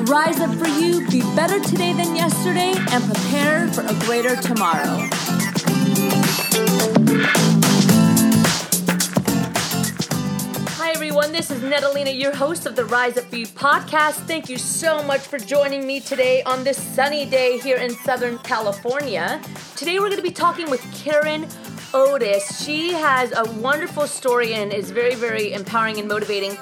Rise 0.00 0.40
up 0.40 0.54
for 0.54 0.68
you, 0.68 1.06
be 1.10 1.20
better 1.36 1.60
today 1.60 1.92
than 1.92 2.16
yesterday, 2.16 2.72
and 2.90 3.04
prepare 3.04 3.68
for 3.68 3.82
a 3.82 3.94
greater 4.06 4.34
tomorrow. 4.36 5.06
Hi, 10.76 10.92
everyone. 10.92 11.30
This 11.30 11.50
is 11.50 11.60
Netalina, 11.60 12.18
your 12.18 12.34
host 12.34 12.64
of 12.64 12.74
the 12.74 12.86
Rise 12.86 13.18
Up 13.18 13.24
For 13.24 13.36
You 13.36 13.46
podcast. 13.46 14.14
Thank 14.26 14.48
you 14.48 14.56
so 14.56 15.02
much 15.02 15.20
for 15.20 15.38
joining 15.38 15.86
me 15.86 16.00
today 16.00 16.42
on 16.44 16.64
this 16.64 16.82
sunny 16.82 17.26
day 17.26 17.58
here 17.58 17.76
in 17.76 17.90
Southern 17.90 18.38
California. 18.38 19.42
Today, 19.76 19.98
we're 19.98 20.06
going 20.06 20.16
to 20.16 20.22
be 20.22 20.30
talking 20.30 20.70
with 20.70 20.82
Karen 21.04 21.46
Otis. 21.92 22.64
She 22.64 22.92
has 22.92 23.32
a 23.32 23.44
wonderful 23.60 24.06
story 24.06 24.54
and 24.54 24.72
is 24.72 24.90
very, 24.90 25.14
very 25.14 25.52
empowering 25.52 25.98
and 25.98 26.08
motivating. 26.08 26.56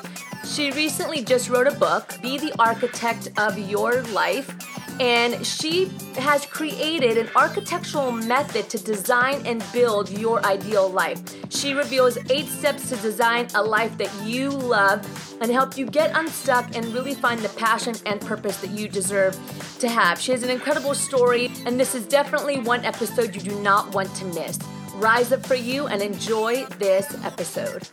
She 0.51 0.73
recently 0.73 1.23
just 1.23 1.49
wrote 1.49 1.69
a 1.69 1.79
book, 1.79 2.21
Be 2.21 2.37
the 2.37 2.53
Architect 2.59 3.29
of 3.39 3.57
Your 3.57 4.03
Life, 4.09 4.53
and 4.99 5.47
she 5.47 5.85
has 6.17 6.45
created 6.45 7.19
an 7.19 7.29
architectural 7.37 8.11
method 8.11 8.69
to 8.71 8.79
design 8.83 9.47
and 9.47 9.65
build 9.73 10.11
your 10.11 10.45
ideal 10.45 10.91
life. 10.91 11.21
She 11.53 11.73
reveals 11.73 12.19
eight 12.31 12.49
steps 12.49 12.89
to 12.89 12.97
design 12.97 13.47
a 13.55 13.63
life 13.63 13.97
that 13.99 14.13
you 14.25 14.51
love 14.51 15.07
and 15.41 15.53
help 15.53 15.79
you 15.79 15.87
get 15.87 16.17
unstuck 16.17 16.75
and 16.75 16.85
really 16.87 17.15
find 17.15 17.41
the 17.41 17.49
passion 17.51 17.95
and 18.05 18.21
purpose 18.21 18.57
that 18.57 18.71
you 18.71 18.89
deserve 18.89 19.39
to 19.79 19.89
have. 19.89 20.21
She 20.21 20.33
has 20.33 20.43
an 20.43 20.51
incredible 20.51 20.95
story, 20.95 21.53
and 21.65 21.79
this 21.79 21.95
is 21.95 22.05
definitely 22.07 22.59
one 22.59 22.85
episode 22.85 23.37
you 23.37 23.41
do 23.41 23.55
not 23.63 23.95
want 23.95 24.13
to 24.17 24.25
miss. 24.25 24.59
Rise 24.97 25.31
up 25.31 25.47
for 25.47 25.55
you 25.55 25.87
and 25.87 26.03
enjoy 26.03 26.67
this 26.81 27.17
episode. 27.25 27.89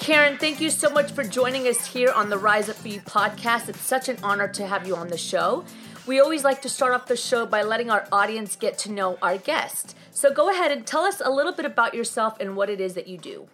Karen, 0.00 0.38
thank 0.38 0.62
you 0.62 0.70
so 0.70 0.88
much 0.88 1.12
for 1.12 1.22
joining 1.22 1.68
us 1.68 1.84
here 1.84 2.10
on 2.10 2.30
the 2.30 2.38
Rise 2.38 2.70
Up 2.70 2.76
For 2.76 2.88
You 2.88 3.02
podcast. 3.02 3.68
It's 3.68 3.82
such 3.82 4.08
an 4.08 4.16
honor 4.22 4.48
to 4.48 4.66
have 4.66 4.86
you 4.86 4.96
on 4.96 5.08
the 5.08 5.18
show. 5.18 5.62
We 6.06 6.20
always 6.20 6.42
like 6.42 6.62
to 6.62 6.70
start 6.70 6.94
off 6.94 7.06
the 7.06 7.18
show 7.18 7.44
by 7.44 7.62
letting 7.62 7.90
our 7.90 8.08
audience 8.10 8.56
get 8.56 8.78
to 8.78 8.90
know 8.90 9.18
our 9.20 9.36
guest. 9.36 9.94
So 10.10 10.32
go 10.32 10.48
ahead 10.48 10.72
and 10.72 10.86
tell 10.86 11.02
us 11.02 11.20
a 11.22 11.30
little 11.30 11.52
bit 11.52 11.66
about 11.66 11.92
yourself 11.92 12.40
and 12.40 12.56
what 12.56 12.70
it 12.70 12.80
is 12.80 12.94
that 12.94 13.08
you 13.08 13.18
do. 13.18 13.46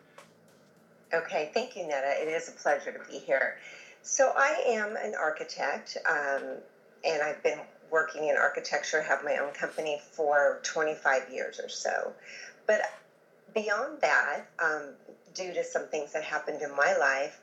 Okay, 1.12 1.50
thank 1.52 1.74
you, 1.74 1.84
Netta. 1.84 2.14
It 2.22 2.28
is 2.28 2.48
a 2.48 2.52
pleasure 2.52 2.92
to 2.92 3.11
be 3.11 3.19
here. 3.19 3.56
So, 4.02 4.33
I 4.36 4.62
am 4.69 4.94
an 4.94 5.14
architect, 5.20 5.97
um, 6.08 6.58
and 7.05 7.22
I've 7.22 7.42
been 7.42 7.58
working 7.91 8.28
in 8.28 8.36
architecture, 8.36 9.02
have 9.02 9.24
my 9.24 9.39
own 9.39 9.52
company 9.52 10.00
for 10.12 10.61
25 10.62 11.28
years 11.28 11.58
or 11.58 11.69
so. 11.69 12.12
But 12.69 12.83
beyond 13.52 14.00
that, 14.00 14.47
um, 14.61 14.94
due 15.37 15.53
to 15.53 15.62
some 15.62 15.87
things 15.87 16.12
that 16.12 16.25
happened 16.25 16.62
in 16.62 16.75
my 16.75 16.97
life, 16.97 17.39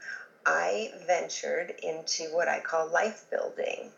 I 0.45 0.91
ventured 1.07 1.73
into 1.81 2.23
what 2.33 2.47
I 2.47 2.59
call 2.59 2.87
life 2.87 3.25
building. 3.29 3.91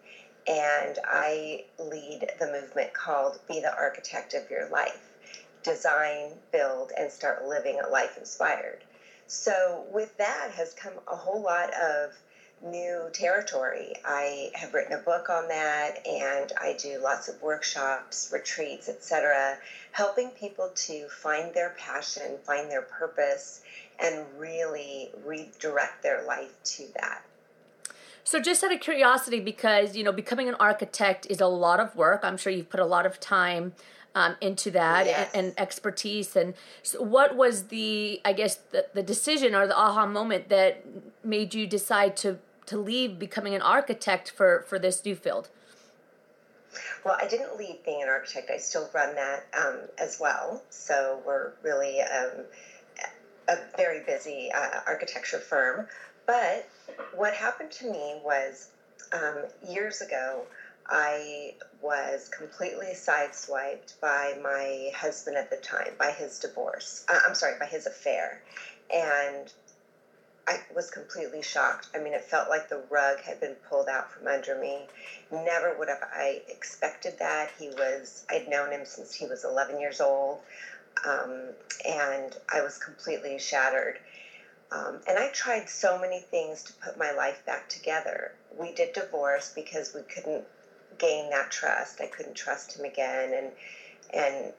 And 0.48 1.00
I 1.04 1.64
lead 1.80 2.30
the 2.40 2.48
movement 2.48 2.94
called 2.94 3.40
Be 3.48 3.62
the 3.62 3.76
Architect 3.76 4.36
of 4.36 4.50
Your 4.50 4.68
Life 4.70 5.00
design, 5.64 6.30
build, 6.52 6.92
and 6.96 7.12
start 7.12 7.44
living 7.48 7.80
a 7.80 7.90
life 7.90 8.18
inspired. 8.18 8.84
So, 9.26 9.84
with 9.92 10.16
that 10.18 10.52
has 10.52 10.76
come 10.76 10.94
a 11.08 11.16
whole 11.16 11.42
lot 11.42 11.74
of 11.74 12.12
new 12.62 13.10
territory. 13.14 13.96
I 14.06 14.52
have 14.54 14.74
written 14.74 14.94
a 14.94 15.00
book 15.00 15.30
on 15.30 15.48
that 15.50 16.06
and 16.08 16.52
I 16.60 16.74
do 16.74 17.00
lots 17.00 17.28
of 17.28 17.42
workshops, 17.42 18.30
retreats, 18.32 18.90
etc., 18.90 19.58
helping 19.92 20.30
people 20.30 20.72
to 20.76 21.08
find 21.10 21.54
their 21.54 21.72
passion, 21.72 22.38
find 22.44 22.70
their 22.70 22.82
purpose 22.82 23.62
and 24.00 24.26
really 24.38 25.12
redirect 25.26 26.04
their 26.04 26.26
life 26.26 26.54
to 26.64 26.84
that. 27.00 27.24
So 28.24 28.40
just 28.40 28.64
out 28.64 28.74
of 28.74 28.80
curiosity 28.80 29.40
because, 29.40 29.96
you 29.96 30.04
know, 30.04 30.12
becoming 30.12 30.50
an 30.50 30.56
architect 30.56 31.28
is 31.30 31.40
a 31.40 31.48
lot 31.48 31.80
of 31.80 31.96
work. 31.96 32.22
I'm 32.24 32.38
sure 32.38 32.52
you've 32.52 32.70
put 32.70 32.80
a 32.80 32.86
lot 32.86 33.06
of 33.06 33.20
time 33.20 33.74
um, 34.16 34.36
into 34.42 34.72
that 34.72 35.06
yes. 35.06 35.30
and, 35.34 35.48
and, 35.48 35.60
expertise. 35.60 36.36
And 36.36 36.56
so 36.82 37.04
what 37.04 37.36
was 37.36 37.66
the, 37.66 38.22
I 38.26 38.34
guess, 38.34 38.56
the, 38.56 38.88
the 38.94 39.04
decision 39.04 39.54
or 39.54 39.68
the 39.68 39.78
aha 39.78 40.08
moment 40.08 40.50
that 40.50 40.84
made 41.24 41.54
you 41.54 41.68
decide 41.68 42.18
to 42.18 42.40
to 42.66 42.80
leave 42.80 43.20
becoming 43.20 43.54
an 43.54 43.62
architect 43.62 44.32
for 44.32 44.66
for 44.68 44.80
this 44.80 45.06
new 45.06 45.16
field? 45.16 45.50
Well, 47.04 47.18
I 47.22 47.28
didn't 47.28 47.58
leave 47.58 47.84
being 47.86 48.02
an 48.02 48.10
architect. 48.10 48.50
I 48.50 48.58
still 48.58 48.90
run 48.94 49.16
that 49.16 49.46
um, 49.58 49.82
as 50.00 50.18
well. 50.20 50.64
So 50.70 51.22
we're 51.26 51.52
really 51.62 52.02
um, 52.02 52.46
a 53.48 53.58
very 53.78 54.02
busy 54.06 54.52
uh, 54.54 54.82
architecture 54.86 55.40
firm. 55.40 55.88
But 56.26 56.68
what 57.14 57.34
happened 57.34 57.72
to 57.72 57.92
me 57.92 58.20
was 58.24 58.70
um, 59.14 59.46
years 59.68 60.02
ago, 60.02 60.44
I 60.88 61.56
was 61.82 62.30
completely 62.30 62.94
sideswiped 62.94 64.00
by 64.02 64.38
my 64.42 64.92
husband 64.96 65.38
at 65.38 65.50
the 65.50 65.58
time, 65.58 65.94
by 65.98 66.12
his 66.12 66.40
divorce. 66.40 67.06
Uh, 67.08 67.20
I'm 67.28 67.36
sorry, 67.36 67.58
by 67.60 67.66
his 67.66 67.88
affair. 67.88 68.42
And 68.94 69.52
I 70.48 70.60
was 70.76 70.92
completely 70.92 71.42
shocked. 71.42 71.88
I 71.96 72.00
mean, 72.00 72.14
it 72.14 72.24
felt 72.24 72.50
like 72.50 72.70
the 72.70 72.82
rug 72.90 73.20
had 73.22 73.40
been 73.40 73.56
pulled 73.68 73.88
out 73.90 74.12
from 74.12 74.28
under 74.28 74.56
me. 74.56 74.86
Never 75.32 75.76
would 75.78 75.90
have 75.90 76.04
I 76.04 76.42
expected 76.48 77.18
that. 77.18 77.50
He 77.58 77.70
was, 77.70 78.26
I'd 78.30 78.48
known 78.48 78.72
him 78.72 78.86
since 78.86 79.14
he 79.14 79.26
was 79.26 79.44
11 79.44 79.80
years 79.80 80.02
old, 80.02 80.40
um, 81.04 81.50
and 81.88 82.36
I 82.52 82.62
was 82.62 82.78
completely 82.78 83.38
shattered. 83.38 84.00
Um, 84.72 85.00
and 85.08 85.18
I 85.18 85.30
tried 85.30 85.70
so 85.70 86.00
many 86.00 86.20
things 86.20 86.64
to 86.64 86.74
put 86.74 86.98
my 86.98 87.12
life 87.12 87.46
back 87.46 87.70
together. 87.70 88.32
We 88.58 88.72
did 88.72 88.94
divorce 88.94 89.52
because 89.54 89.94
we 89.94 90.02
couldn't 90.02 90.44
gain 90.98 91.30
that 91.30 91.52
trust. 91.52 92.02
I 92.02 92.08
couldn't 92.08 92.36
trust 92.36 92.78
him 92.78 92.86
again, 92.86 93.34
and 93.34 93.52
and 94.14 94.54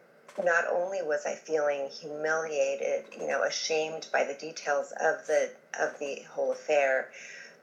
not 0.45 0.67
only 0.71 1.03
was 1.03 1.25
I 1.27 1.35
feeling 1.35 1.89
humiliated, 1.89 3.05
you 3.19 3.27
know, 3.27 3.43
ashamed 3.43 4.07
by 4.13 4.25
the 4.25 4.35
details 4.35 4.93
of 5.01 5.27
the 5.27 5.51
of 5.79 5.99
the 5.99 6.23
whole 6.31 6.53
affair, 6.53 7.11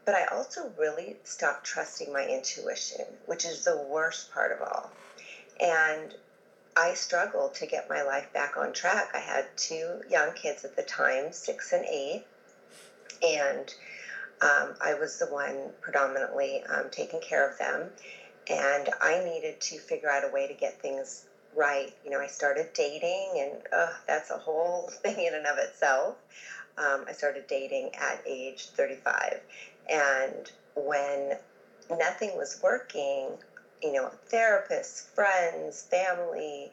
but 0.06 0.16
I 0.16 0.26
also 0.26 0.72
really 0.78 1.18
stopped 1.24 1.66
trusting 1.66 2.12
my 2.12 2.26
intuition, 2.26 3.06
which 3.26 3.46
is 3.46 3.64
the 3.64 3.78
worst 3.78 4.32
part 4.32 4.52
of 4.52 4.62
all. 4.62 4.92
And 5.60 6.16
I 6.76 6.94
struggled 6.94 7.54
to 7.56 7.66
get 7.66 7.90
my 7.90 8.02
life 8.02 8.32
back 8.34 8.58
on 8.58 8.74
track. 8.74 9.12
I 9.14 9.20
had 9.20 9.46
two 9.56 10.02
young 10.10 10.34
kids 10.34 10.66
at 10.66 10.76
the 10.76 10.84
time, 10.84 11.32
six 11.32 11.72
and 11.72 11.86
eight, 11.86 12.24
and 13.22 13.74
um, 14.42 14.76
I 14.82 14.96
was 14.96 15.20
the 15.20 15.28
one 15.28 15.72
predominantly 15.82 16.64
um, 16.64 16.90
taking 16.90 17.22
care 17.22 17.48
of 17.48 17.58
them. 17.58 17.92
And 18.50 18.90
I 19.00 19.20
needed 19.24 19.60
to 19.62 19.78
figure 19.78 20.10
out 20.10 20.26
a 20.26 20.28
way 20.28 20.48
to 20.48 20.54
get 20.54 20.82
things 20.82 21.24
right. 21.56 21.94
You 22.04 22.12
know, 22.12 22.20
I 22.20 22.28
started 22.28 22.68
dating, 22.74 23.36
and 23.40 23.52
that's 24.06 24.32
a 24.32 24.38
whole 24.38 24.88
thing 24.90 25.26
in 25.26 25.34
and 25.36 25.46
of 25.46 25.58
itself. 25.58 26.18
Um, 26.78 27.06
I 27.08 27.14
started 27.14 27.48
dating 27.48 27.92
at 27.96 28.22
age 28.26 28.66
35. 28.66 29.40
And 29.90 30.52
when 30.76 31.36
nothing 31.90 32.36
was 32.36 32.60
working, 32.62 33.38
you 33.84 33.92
know, 33.92 34.10
therapists, 34.32 35.04
friends, 35.14 35.84
family, 35.84 36.72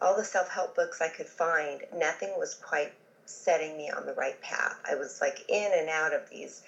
all 0.00 0.16
the 0.16 0.24
self 0.24 0.48
help 0.48 0.76
books 0.76 1.00
I 1.00 1.08
could 1.08 1.26
find, 1.26 1.82
nothing 1.94 2.38
was 2.38 2.54
quite 2.54 2.92
setting 3.24 3.76
me 3.76 3.90
on 3.90 4.06
the 4.06 4.12
right 4.12 4.40
path. 4.40 4.78
I 4.88 4.94
was 4.96 5.20
like 5.20 5.44
in 5.48 5.72
and 5.74 5.88
out 5.88 6.12
of 6.12 6.28
these, 6.30 6.62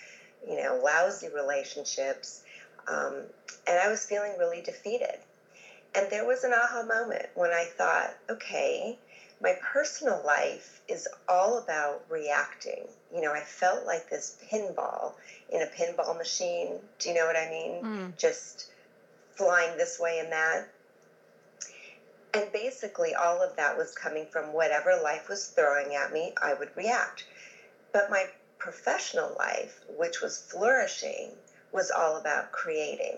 you 0.49 0.57
know, 0.57 0.81
lousy 0.83 1.29
relationships. 1.29 2.43
Um, 2.89 3.23
and 3.67 3.79
I 3.79 3.89
was 3.89 4.05
feeling 4.05 4.37
really 4.39 4.63
defeated. 4.63 5.19
And 5.95 6.11
there 6.11 6.27
was 6.27 6.45
an 6.45 6.53
aha 6.53 6.83
moment 6.83 7.27
when 7.35 7.51
I 7.53 7.65
thought, 7.65 8.15
okay, 8.31 8.97
my 9.43 9.55
personal 9.61 10.23
life 10.25 10.81
is 10.89 11.07
all 11.29 11.59
about 11.59 12.03
reacting. 12.09 12.87
You 13.15 13.21
know, 13.21 13.33
I 13.33 13.41
felt 13.41 13.85
like 13.85 14.09
this 14.09 14.37
pinball 14.51 15.13
in 15.51 15.63
a 15.63 15.67
pinball 15.67 16.17
machine. 16.17 16.79
Do 16.99 17.09
you 17.09 17.15
know 17.15 17.27
what 17.27 17.37
I 17.37 17.51
mean? 17.51 17.83
Mm. 17.83 18.17
Just 18.17 18.72
flying 19.37 19.77
this 19.77 19.99
way 20.01 20.19
and 20.21 20.33
that. 20.33 20.69
And 22.35 22.53
basically, 22.53 23.15
all 23.15 23.43
of 23.43 23.57
that 23.57 23.77
was 23.77 23.95
coming 23.95 24.27
from 24.27 24.53
whatever 24.53 24.97
life 25.03 25.29
was 25.29 25.47
throwing 25.49 25.95
at 25.95 26.13
me, 26.13 26.35
I 26.43 26.55
would 26.55 26.77
react. 26.77 27.27
But 27.93 28.11
my 28.11 28.27
professional 28.59 29.35
life, 29.39 29.81
which 29.89 30.21
was 30.23 30.39
flourishing, 30.39 31.33
was 31.73 31.91
all 31.91 32.17
about 32.17 32.53
creating 32.53 33.17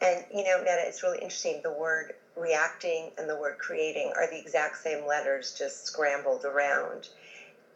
And, 0.00 0.24
you 0.34 0.44
know, 0.44 0.58
Netta, 0.62 0.86
it's 0.86 1.02
really 1.02 1.18
interesting. 1.18 1.62
The 1.62 1.72
word 1.72 2.14
reacting 2.36 3.10
and 3.18 3.28
the 3.28 3.36
word 3.36 3.58
creating 3.58 4.12
are 4.16 4.28
the 4.30 4.38
exact 4.38 4.78
same 4.78 5.06
letters, 5.06 5.54
just 5.58 5.86
scrambled 5.86 6.44
around. 6.46 7.08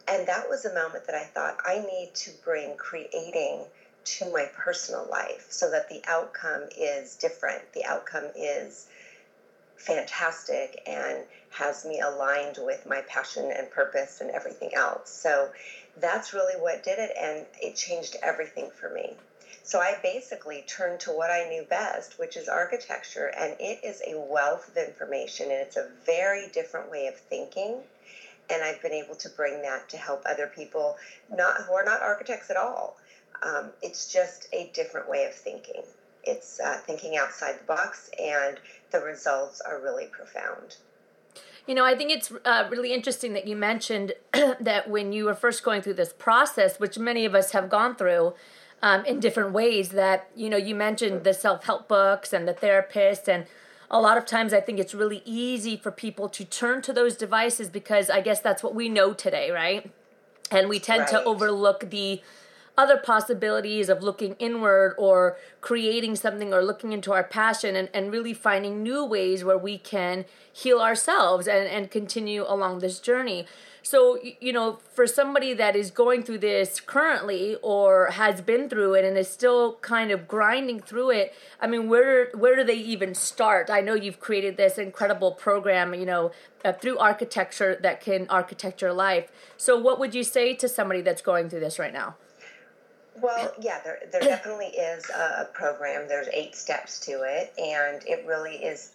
And 0.07 0.27
that 0.27 0.49
was 0.49 0.65
a 0.65 0.73
moment 0.73 1.05
that 1.07 1.15
I 1.15 1.25
thought 1.25 1.57
I 1.65 1.79
need 1.79 2.13
to 2.15 2.31
bring 2.43 2.75
creating 2.77 3.65
to 4.17 4.31
my 4.31 4.45
personal 4.55 5.07
life 5.09 5.47
so 5.49 5.69
that 5.71 5.89
the 5.89 6.01
outcome 6.07 6.63
is 6.77 7.15
different. 7.15 7.61
The 7.73 7.85
outcome 7.85 8.31
is 8.35 8.87
fantastic 9.77 10.81
and 10.87 11.23
has 11.51 11.85
me 11.85 11.99
aligned 11.99 12.57
with 12.59 12.85
my 12.85 13.01
passion 13.07 13.51
and 13.51 13.69
purpose 13.71 14.21
and 14.21 14.29
everything 14.31 14.73
else. 14.73 15.09
So 15.09 15.49
that's 15.97 16.33
really 16.33 16.59
what 16.59 16.83
did 16.83 16.99
it, 16.99 17.11
and 17.19 17.45
it 17.61 17.75
changed 17.75 18.15
everything 18.21 18.69
for 18.69 18.89
me. 18.89 19.15
So 19.63 19.79
I 19.79 19.99
basically 20.01 20.63
turned 20.67 20.99
to 21.01 21.11
what 21.11 21.29
I 21.29 21.47
knew 21.47 21.63
best, 21.63 22.17
which 22.17 22.37
is 22.37 22.47
architecture, 22.47 23.27
and 23.27 23.55
it 23.59 23.79
is 23.83 24.01
a 24.07 24.17
wealth 24.17 24.67
of 24.67 24.77
information 24.77 25.51
and 25.51 25.61
it's 25.61 25.77
a 25.77 25.87
very 26.05 26.47
different 26.47 26.89
way 26.89 27.07
of 27.07 27.15
thinking. 27.15 27.83
And 28.51 28.63
I've 28.63 28.81
been 28.81 28.93
able 28.93 29.15
to 29.15 29.29
bring 29.29 29.61
that 29.61 29.89
to 29.89 29.97
help 29.97 30.23
other 30.25 30.47
people 30.47 30.97
not 31.35 31.61
who 31.61 31.73
are 31.73 31.85
not 31.85 32.01
architects 32.01 32.49
at 32.49 32.57
all. 32.57 32.97
Um, 33.43 33.71
it's 33.81 34.11
just 34.11 34.47
a 34.53 34.69
different 34.73 35.09
way 35.09 35.25
of 35.25 35.33
thinking. 35.33 35.83
It's 36.23 36.59
uh, 36.59 36.77
thinking 36.85 37.15
outside 37.15 37.59
the 37.59 37.63
box, 37.63 38.09
and 38.19 38.59
the 38.91 38.99
results 38.99 39.61
are 39.61 39.79
really 39.81 40.07
profound. 40.07 40.77
You 41.65 41.75
know, 41.75 41.85
I 41.85 41.95
think 41.95 42.11
it's 42.11 42.31
uh, 42.43 42.67
really 42.69 42.93
interesting 42.93 43.33
that 43.33 43.47
you 43.47 43.55
mentioned 43.55 44.13
that 44.33 44.89
when 44.89 45.13
you 45.13 45.25
were 45.25 45.35
first 45.35 45.63
going 45.63 45.81
through 45.81 45.93
this 45.93 46.11
process, 46.11 46.79
which 46.79 46.97
many 46.97 47.25
of 47.25 47.35
us 47.35 47.51
have 47.51 47.69
gone 47.69 47.95
through, 47.95 48.33
um, 48.81 49.05
in 49.05 49.19
different 49.19 49.51
ways 49.51 49.89
that 49.89 50.29
you 50.35 50.49
know 50.49 50.57
you 50.57 50.75
mentioned 50.75 51.23
the 51.23 51.33
self-help 51.33 51.87
books 51.87 52.33
and 52.33 52.47
the 52.47 52.53
therapist 52.53 53.27
and 53.27 53.45
a 53.91 53.99
lot 53.99 54.17
of 54.17 54.25
times 54.25 54.53
i 54.53 54.61
think 54.61 54.79
it's 54.79 54.93
really 54.93 55.21
easy 55.25 55.75
for 55.77 55.91
people 55.91 56.29
to 56.29 56.43
turn 56.45 56.81
to 56.81 56.93
those 56.93 57.15
devices 57.15 57.69
because 57.69 58.09
i 58.09 58.21
guess 58.21 58.39
that's 58.39 58.63
what 58.63 58.75
we 58.75 58.89
know 58.89 59.13
today 59.13 59.51
right 59.51 59.91
and 60.51 60.69
we 60.69 60.79
tend 60.79 61.01
right. 61.01 61.09
to 61.09 61.23
overlook 61.23 61.89
the 61.89 62.21
other 62.79 62.97
possibilities 62.97 63.89
of 63.89 64.01
looking 64.01 64.35
inward 64.39 64.95
or 64.97 65.37
creating 65.59 66.15
something 66.15 66.53
or 66.53 66.63
looking 66.63 66.93
into 66.93 67.11
our 67.11 67.25
passion 67.25 67.75
and, 67.75 67.89
and 67.93 68.09
really 68.09 68.33
finding 68.33 68.81
new 68.81 69.03
ways 69.03 69.43
where 69.43 69.57
we 69.57 69.77
can 69.77 70.23
heal 70.51 70.79
ourselves 70.79 71.45
and, 71.45 71.67
and 71.67 71.91
continue 71.91 72.45
along 72.47 72.79
this 72.79 72.99
journey 72.99 73.45
so, 73.81 74.19
you 74.39 74.53
know, 74.53 74.79
for 74.93 75.07
somebody 75.07 75.53
that 75.53 75.75
is 75.75 75.91
going 75.91 76.23
through 76.23 76.39
this 76.39 76.79
currently 76.79 77.55
or 77.61 78.07
has 78.11 78.41
been 78.41 78.69
through 78.69 78.95
it 78.95 79.05
and 79.05 79.17
is 79.17 79.29
still 79.29 79.75
kind 79.75 80.11
of 80.11 80.27
grinding 80.27 80.79
through 80.79 81.11
it, 81.11 81.33
I 81.61 81.67
mean, 81.67 81.87
where 81.87 82.31
where 82.31 82.55
do 82.55 82.63
they 82.63 82.75
even 82.75 83.15
start? 83.15 83.69
I 83.69 83.81
know 83.81 83.93
you've 83.93 84.19
created 84.19 84.57
this 84.57 84.77
incredible 84.77 85.31
program, 85.31 85.93
you 85.93 86.05
know, 86.05 86.31
uh, 86.63 86.73
through 86.73 86.97
architecture 86.97 87.79
that 87.81 88.01
can 88.01 88.27
architect 88.29 88.81
your 88.81 88.93
life. 88.93 89.31
So, 89.57 89.77
what 89.77 89.99
would 89.99 90.13
you 90.13 90.23
say 90.23 90.53
to 90.55 90.67
somebody 90.67 91.01
that's 91.01 91.21
going 91.21 91.49
through 91.49 91.61
this 91.61 91.79
right 91.79 91.93
now? 91.93 92.15
Well, 93.21 93.53
yeah, 93.59 93.81
there, 93.83 93.99
there 94.11 94.21
definitely 94.21 94.67
is 94.67 95.09
a 95.09 95.49
program. 95.53 96.07
There's 96.07 96.29
eight 96.33 96.55
steps 96.55 96.99
to 97.01 97.23
it, 97.23 97.53
and 97.57 98.01
it 98.07 98.25
really 98.25 98.55
is 98.55 98.93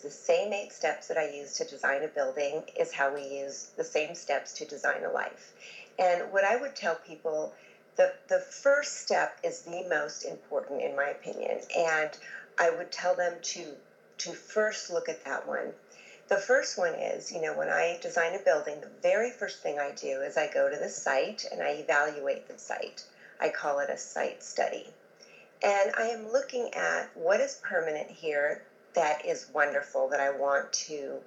the 0.00 0.10
same 0.10 0.52
eight 0.52 0.72
steps 0.72 1.08
that 1.08 1.18
I 1.18 1.28
use 1.28 1.54
to 1.54 1.64
design 1.64 2.02
a 2.02 2.08
building 2.08 2.64
is 2.76 2.92
how 2.92 3.14
we 3.14 3.22
use 3.22 3.70
the 3.76 3.84
same 3.84 4.14
steps 4.14 4.52
to 4.54 4.64
design 4.64 5.04
a 5.04 5.10
life. 5.10 5.52
And 5.98 6.32
what 6.32 6.44
I 6.44 6.56
would 6.56 6.74
tell 6.74 6.96
people, 6.96 7.52
the, 7.96 8.12
the 8.28 8.40
first 8.40 8.96
step 8.96 9.38
is 9.44 9.62
the 9.62 9.84
most 9.84 10.24
important 10.24 10.82
in 10.82 10.96
my 10.96 11.08
opinion. 11.08 11.60
And 11.76 12.10
I 12.58 12.70
would 12.70 12.90
tell 12.90 13.14
them 13.14 13.34
to 13.42 13.76
to 14.18 14.32
first 14.32 14.90
look 14.90 15.08
at 15.08 15.24
that 15.24 15.48
one. 15.48 15.72
The 16.28 16.38
first 16.38 16.78
one 16.78 16.94
is, 16.94 17.32
you 17.32 17.40
know, 17.40 17.54
when 17.54 17.68
I 17.68 17.98
design 18.00 18.34
a 18.34 18.38
building, 18.38 18.80
the 18.80 18.90
very 19.02 19.30
first 19.30 19.62
thing 19.62 19.78
I 19.78 19.90
do 19.90 20.20
is 20.20 20.36
I 20.36 20.46
go 20.46 20.68
to 20.68 20.76
the 20.76 20.88
site 20.88 21.44
and 21.50 21.60
I 21.60 21.70
evaluate 21.70 22.46
the 22.46 22.56
site. 22.56 23.04
I 23.40 23.48
call 23.48 23.80
it 23.80 23.90
a 23.90 23.96
site 23.96 24.42
study. 24.42 24.86
And 25.62 25.90
I 25.96 26.04
am 26.04 26.30
looking 26.30 26.72
at 26.74 27.10
what 27.14 27.40
is 27.40 27.58
permanent 27.62 28.10
here 28.10 28.62
that 28.94 29.24
is 29.24 29.46
wonderful 29.52 30.08
that 30.08 30.20
I 30.20 30.30
want 30.30 30.72
to 30.72 31.18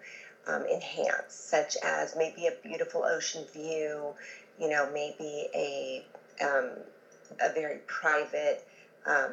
um, 0.48 0.64
enhance, 0.66 1.34
such 1.34 1.76
as 1.84 2.16
maybe 2.16 2.48
a 2.48 2.52
beautiful 2.64 3.04
ocean 3.04 3.46
view, 3.54 4.14
you 4.60 4.70
know, 4.70 4.90
maybe 4.94 5.48
a 5.54 6.06
um, 6.42 6.72
a 7.42 7.52
very 7.54 7.80
private 7.88 8.64
um, 9.06 9.32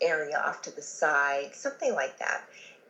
area 0.00 0.38
off 0.38 0.62
to 0.62 0.70
the 0.70 0.82
side, 0.82 1.54
something 1.54 1.94
like 1.94 2.18
that. 2.18 2.42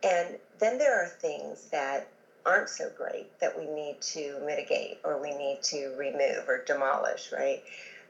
And 0.03 0.37
then 0.59 0.77
there 0.77 1.03
are 1.03 1.07
things 1.07 1.67
that 1.71 2.07
aren't 2.45 2.69
so 2.69 2.89
great 2.97 3.27
that 3.39 3.57
we 3.57 3.67
need 3.67 4.01
to 4.01 4.41
mitigate 4.45 4.97
or 5.03 5.21
we 5.21 5.31
need 5.31 5.61
to 5.61 5.93
remove 5.97 6.47
or 6.47 6.63
demolish, 6.65 7.31
right? 7.31 7.61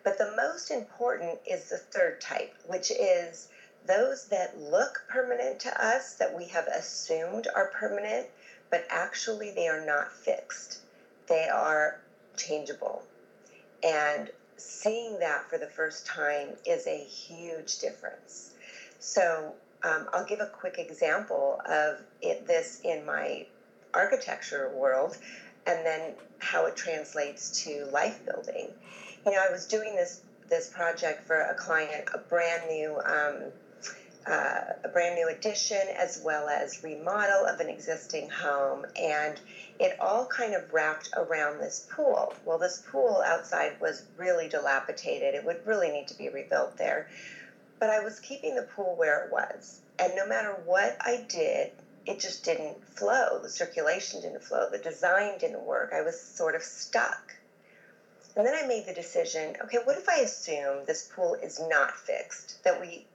But 0.04 0.18
the 0.18 0.34
most 0.36 0.72
important 0.72 1.40
is 1.46 1.70
the 1.70 1.78
third 1.78 2.22
type, 2.22 2.54
which 2.66 2.92
is 2.92 3.50
those 3.88 4.26
that 4.26 4.60
look 4.60 5.04
permanent 5.08 5.60
to 5.62 5.86
us, 5.86 6.14
that 6.16 6.36
we 6.36 6.46
have 6.46 6.68
assumed 6.68 7.48
are 7.56 7.68
permanent, 7.68 8.28
but 8.70 8.86
actually 8.90 9.52
they 9.52 9.68
are 9.68 9.86
not 9.86 10.12
fixed. 10.12 10.80
They 11.28 11.48
are 11.48 12.00
changeable. 12.38 13.04
And 13.84 14.30
seeing 14.58 15.20
that 15.20 15.50
for 15.50 15.58
the 15.58 15.68
first 15.68 16.06
time 16.06 16.50
is 16.66 16.86
a 16.88 16.98
huge 16.98 17.80
difference. 17.80 18.52
So 19.00 19.54
um, 19.84 20.08
I'll 20.14 20.26
give 20.26 20.40
a 20.40 20.46
quick 20.46 20.78
example 20.78 21.60
of 21.66 22.00
it, 22.22 22.46
this 22.46 22.82
in 22.84 23.06
my 23.06 23.46
architecture 23.94 24.72
world 24.76 25.18
and 25.66 25.86
then 25.86 26.14
how 26.40 26.66
it 26.66 26.76
translates 26.76 27.64
to 27.64 27.86
life 27.86 28.24
building. 28.26 28.68
You 29.26 29.32
know, 29.32 29.40
I 29.48 29.52
was 29.52 29.66
doing 29.66 29.96
this 29.96 30.22
this 30.50 30.68
project 30.68 31.26
for 31.26 31.40
a 31.40 31.54
client, 31.56 32.10
a 32.14 32.18
brand 32.18 32.64
new 32.68 33.00
um, 33.06 33.52
uh, 34.28 34.74
a 34.84 34.90
brand 34.90 35.16
new 35.16 35.28
addition 35.30 35.82
as 35.98 36.22
well 36.24 36.48
as 36.48 36.84
remodel 36.84 37.46
of 37.46 37.60
an 37.60 37.70
existing 37.70 38.30
home. 38.30 38.86
And 38.96 39.40
it 39.80 40.00
all 40.00 40.26
kind 40.26 40.54
of 40.54 40.72
wrapped 40.72 41.10
around 41.18 41.60
this 41.60 41.88
pool. 41.92 42.34
Well, 42.46 42.58
this 42.58 42.84
pool 42.92 43.24
outside 43.26 43.80
was 43.82 44.04
really 44.18 44.48
dilapidated. 44.48 45.34
It 45.34 45.46
would 45.46 45.66
really 45.66 45.92
need 45.92 46.08
to 46.10 46.18
be 46.18 46.30
rebuilt 46.30 46.78
there. 46.78 47.10
But 47.80 47.90
I 47.90 48.00
was 48.04 48.20
keeping 48.20 48.56
the 48.56 48.62
pool 48.62 48.96
where 48.96 49.26
it 49.26 49.32
was. 49.32 49.82
And 49.98 50.14
no 50.16 50.28
matter 50.28 50.52
what 50.66 50.98
I 51.02 51.26
did, 51.28 51.72
it 52.06 52.20
just 52.20 52.44
didn't 52.44 52.84
flow. 52.96 53.40
The 53.42 53.50
circulation 53.50 54.22
didn't 54.22 54.44
flow. 54.44 54.70
The 54.70 54.78
design 54.78 55.38
didn't 55.40 55.66
work. 55.66 55.92
I 55.94 56.02
was 56.02 56.20
sort 56.20 56.56
of 56.56 56.62
stuck. 56.62 57.34
And 58.36 58.46
then 58.46 58.56
I 58.56 58.66
made 58.66 58.86
the 58.86 58.94
decision 58.94 59.56
okay, 59.64 59.80
what 59.84 59.98
if 59.98 60.08
I 60.08 60.20
assume 60.20 60.86
this 60.86 61.10
pool 61.14 61.36
is 61.36 61.60
not 61.60 61.98
fixed? 61.98 62.64
That 62.64 62.80
we 62.80 63.06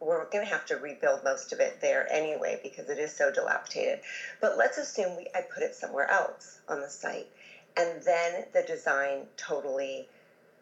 we're 0.00 0.24
going 0.26 0.44
to 0.44 0.50
have 0.50 0.66
to 0.66 0.76
rebuild 0.76 1.24
most 1.24 1.52
of 1.52 1.60
it 1.60 1.80
there 1.80 2.06
anyway 2.12 2.60
because 2.62 2.88
it 2.88 2.98
is 2.98 3.14
so 3.14 3.32
dilapidated. 3.32 4.00
But 4.40 4.58
let's 4.58 4.78
assume 4.78 5.16
we, 5.16 5.26
I 5.34 5.42
put 5.42 5.62
it 5.62 5.74
somewhere 5.74 6.10
else 6.10 6.60
on 6.68 6.80
the 6.80 6.90
site, 6.90 7.28
and 7.76 8.02
then 8.02 8.44
the 8.52 8.62
design 8.62 9.26
totally, 9.36 10.08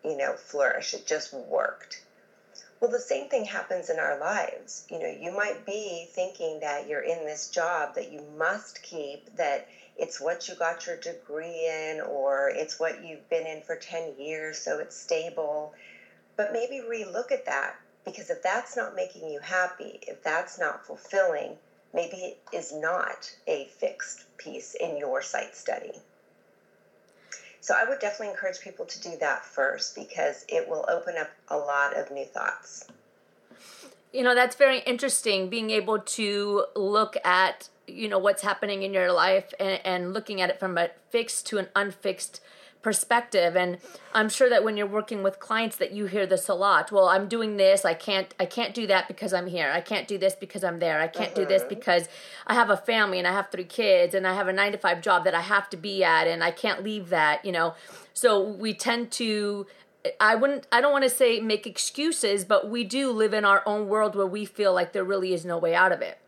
you 0.04 0.16
know, 0.16 0.34
flourished. 0.34 0.94
It 0.94 1.06
just 1.06 1.32
worked. 1.34 2.02
Well, 2.80 2.90
the 2.90 3.00
same 3.00 3.28
thing 3.28 3.44
happens 3.44 3.90
in 3.90 4.00
our 4.00 4.18
lives. 4.18 4.86
You 4.90 4.98
know, 4.98 5.06
you 5.20 5.32
might 5.32 5.64
be 5.64 6.08
thinking 6.10 6.60
that 6.60 6.88
you're 6.88 7.04
in 7.04 7.24
this 7.24 7.48
job 7.48 7.94
that 7.94 8.10
you 8.10 8.20
must 8.36 8.82
keep, 8.82 9.36
that 9.36 9.68
it's 9.96 10.20
what 10.20 10.48
you 10.48 10.56
got 10.56 10.86
your 10.86 10.96
degree 10.96 11.68
in, 11.68 12.00
or 12.00 12.50
it's 12.52 12.80
what 12.80 13.04
you've 13.04 13.28
been 13.30 13.46
in 13.46 13.62
for 13.62 13.76
10 13.76 14.14
years, 14.18 14.58
so 14.58 14.80
it's 14.80 14.96
stable. 14.96 15.74
But 16.36 16.52
maybe 16.52 16.80
relook 16.80 17.30
at 17.30 17.46
that 17.46 17.76
because 18.04 18.30
if 18.30 18.42
that's 18.42 18.76
not 18.76 18.94
making 18.94 19.28
you 19.28 19.40
happy, 19.40 20.00
if 20.02 20.22
that's 20.22 20.58
not 20.58 20.86
fulfilling, 20.86 21.56
maybe 21.94 22.16
it 22.16 22.38
is 22.52 22.72
not 22.72 23.34
a 23.46 23.66
fixed 23.78 24.24
piece 24.38 24.74
in 24.74 24.96
your 24.96 25.22
site 25.22 25.54
study. 25.54 25.92
So 27.60 27.74
I 27.76 27.88
would 27.88 28.00
definitely 28.00 28.30
encourage 28.30 28.60
people 28.60 28.86
to 28.86 29.00
do 29.02 29.16
that 29.20 29.44
first 29.44 29.94
because 29.94 30.44
it 30.48 30.68
will 30.68 30.84
open 30.88 31.14
up 31.16 31.30
a 31.48 31.56
lot 31.56 31.96
of 31.96 32.10
new 32.10 32.24
thoughts. 32.24 32.88
You 34.12 34.24
know, 34.24 34.34
that's 34.34 34.56
very 34.56 34.80
interesting 34.80 35.48
being 35.48 35.70
able 35.70 36.00
to 36.00 36.64
look 36.74 37.16
at, 37.24 37.68
you 37.86 38.08
know, 38.08 38.18
what's 38.18 38.42
happening 38.42 38.82
in 38.82 38.92
your 38.92 39.12
life 39.12 39.54
and, 39.60 39.80
and 39.84 40.12
looking 40.12 40.40
at 40.40 40.50
it 40.50 40.58
from 40.58 40.76
a 40.76 40.90
fixed 41.10 41.46
to 41.46 41.58
an 41.58 41.68
unfixed 41.76 42.40
perspective 42.82 43.56
and 43.56 43.78
i'm 44.12 44.28
sure 44.28 44.50
that 44.50 44.64
when 44.64 44.76
you're 44.76 44.86
working 44.86 45.22
with 45.22 45.38
clients 45.38 45.76
that 45.76 45.92
you 45.92 46.06
hear 46.06 46.26
this 46.26 46.48
a 46.48 46.54
lot 46.54 46.90
well 46.90 47.08
i'm 47.08 47.28
doing 47.28 47.56
this 47.56 47.84
i 47.84 47.94
can't 47.94 48.34
i 48.40 48.44
can't 48.44 48.74
do 48.74 48.86
that 48.86 49.06
because 49.06 49.32
i'm 49.32 49.46
here 49.46 49.70
i 49.72 49.80
can't 49.80 50.08
do 50.08 50.18
this 50.18 50.34
because 50.34 50.64
i'm 50.64 50.80
there 50.80 51.00
i 51.00 51.06
can't 51.06 51.32
uh-huh. 51.32 51.42
do 51.42 51.46
this 51.46 51.62
uh-huh. 51.62 51.68
because 51.68 52.08
i 52.46 52.54
have 52.54 52.70
a 52.70 52.76
family 52.76 53.18
and 53.18 53.28
i 53.28 53.32
have 53.32 53.50
three 53.50 53.64
kids 53.64 54.14
and 54.14 54.26
i 54.26 54.34
have 54.34 54.48
a 54.48 54.52
nine 54.52 54.72
to 54.72 54.78
five 54.78 55.00
job 55.00 55.24
that 55.24 55.34
i 55.34 55.40
have 55.40 55.70
to 55.70 55.76
be 55.76 56.02
at 56.02 56.26
and 56.26 56.42
i 56.42 56.50
can't 56.50 56.82
leave 56.82 57.08
that 57.08 57.44
you 57.44 57.52
know 57.52 57.74
so 58.14 58.42
we 58.42 58.74
tend 58.74 59.10
to 59.12 59.66
I 60.18 60.34
wouldn't 60.34 60.66
I 60.72 60.80
don't 60.80 60.92
want 60.92 61.04
to 61.04 61.10
say 61.10 61.40
make 61.40 61.66
excuses, 61.66 62.44
but 62.44 62.68
we 62.68 62.84
do 62.84 63.12
live 63.12 63.32
in 63.32 63.44
our 63.44 63.62
own 63.66 63.88
world 63.88 64.16
where 64.16 64.26
we 64.26 64.44
feel 64.44 64.74
like 64.74 64.92
there 64.92 65.04
really 65.04 65.32
is 65.32 65.44
no 65.44 65.58
way 65.58 65.74
out 65.74 65.92
of 65.92 66.02
it. 66.02 66.18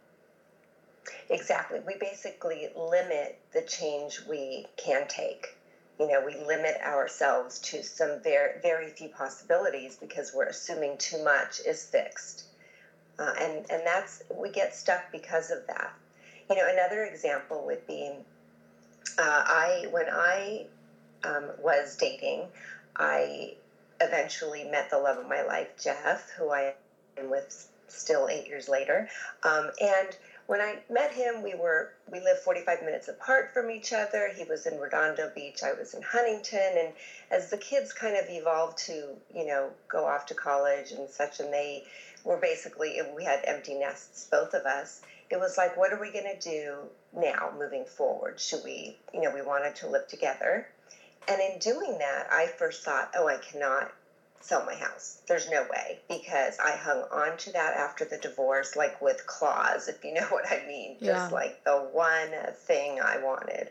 Exactly. 1.28 1.80
We 1.84 1.96
basically 1.98 2.68
limit 2.76 3.40
the 3.52 3.62
change 3.62 4.20
we 4.28 4.66
can 4.76 5.08
take. 5.08 5.56
You 5.98 6.08
know, 6.08 6.22
we 6.26 6.36
limit 6.36 6.76
ourselves 6.84 7.58
to 7.60 7.82
some 7.82 8.20
very 8.22 8.60
very 8.60 8.90
few 8.90 9.08
possibilities 9.08 9.96
because 9.96 10.32
we're 10.34 10.46
assuming 10.46 10.98
too 10.98 11.22
much 11.22 11.60
is 11.60 11.84
fixed. 11.84 12.44
Uh, 13.18 13.32
and 13.40 13.66
and 13.70 13.86
that's 13.86 14.22
we 14.34 14.50
get 14.50 14.74
stuck 14.74 15.12
because 15.12 15.50
of 15.50 15.66
that. 15.68 15.92
You 16.50 16.56
know, 16.56 16.68
another 16.68 17.04
example 17.04 17.64
would 17.66 17.86
be 17.86 18.12
uh, 19.18 19.42
I 19.46 19.86
when 19.90 20.08
I 20.10 20.66
um, 21.24 21.50
was 21.58 21.96
dating, 21.96 22.48
I 22.96 23.54
eventually 24.00 24.64
met 24.64 24.90
the 24.90 24.98
love 24.98 25.18
of 25.18 25.28
my 25.28 25.42
life, 25.42 25.68
Jeff, 25.80 26.30
who 26.36 26.50
I 26.50 26.74
am 27.16 27.30
with 27.30 27.68
still 27.88 28.28
eight 28.28 28.46
years 28.48 28.68
later. 28.68 29.08
Um, 29.44 29.70
and 29.80 30.16
when 30.46 30.60
I 30.60 30.78
met 30.90 31.12
him, 31.12 31.42
we 31.42 31.54
were 31.54 31.90
we 32.10 32.20
lived 32.20 32.40
45 32.40 32.82
minutes 32.82 33.08
apart 33.08 33.52
from 33.52 33.70
each 33.70 33.92
other. 33.92 34.30
He 34.34 34.44
was 34.44 34.66
in 34.66 34.78
Redondo 34.78 35.30
Beach, 35.34 35.62
I 35.62 35.72
was 35.72 35.94
in 35.94 36.02
Huntington, 36.02 36.74
and 36.76 36.92
as 37.30 37.50
the 37.50 37.56
kids 37.56 37.92
kind 37.92 38.16
of 38.16 38.28
evolved 38.28 38.78
to 38.86 39.16
you 39.34 39.46
know 39.46 39.70
go 39.88 40.04
off 40.04 40.26
to 40.26 40.34
college 40.34 40.92
and 40.92 41.08
such, 41.08 41.40
and 41.40 41.52
they 41.52 41.84
were 42.24 42.36
basically 42.36 43.00
we 43.16 43.24
had 43.24 43.40
empty 43.44 43.74
nests, 43.74 44.28
both 44.30 44.54
of 44.54 44.66
us. 44.66 45.00
It 45.30 45.38
was 45.40 45.56
like, 45.56 45.76
what 45.76 45.92
are 45.92 46.00
we 46.00 46.12
going 46.12 46.38
to 46.38 46.38
do 46.38 46.76
now, 47.16 47.50
moving 47.58 47.86
forward? 47.86 48.38
Should 48.38 48.62
we, 48.62 48.98
you 49.14 49.22
know, 49.22 49.30
we 49.32 49.40
wanted 49.40 49.74
to 49.76 49.88
live 49.88 50.06
together, 50.06 50.68
and 51.26 51.40
in 51.40 51.58
doing 51.58 51.98
that, 51.98 52.28
I 52.30 52.46
first 52.46 52.84
thought, 52.84 53.12
oh, 53.16 53.26
I 53.26 53.38
cannot 53.38 53.90
sell 54.44 54.64
my 54.64 54.74
house. 54.74 55.18
There's 55.26 55.48
no 55.48 55.62
way 55.70 56.00
because 56.08 56.58
I 56.58 56.72
hung 56.72 57.04
on 57.10 57.38
to 57.38 57.52
that 57.52 57.74
after 57.76 58.04
the 58.04 58.18
divorce, 58.18 58.76
like 58.76 59.00
with 59.00 59.26
claws, 59.26 59.88
if 59.88 60.04
you 60.04 60.12
know 60.12 60.26
what 60.30 60.46
I 60.50 60.66
mean. 60.66 60.96
Yeah. 61.00 61.14
Just 61.14 61.32
like 61.32 61.64
the 61.64 61.78
one 61.78 62.30
thing 62.66 63.00
I 63.00 63.18
wanted. 63.18 63.70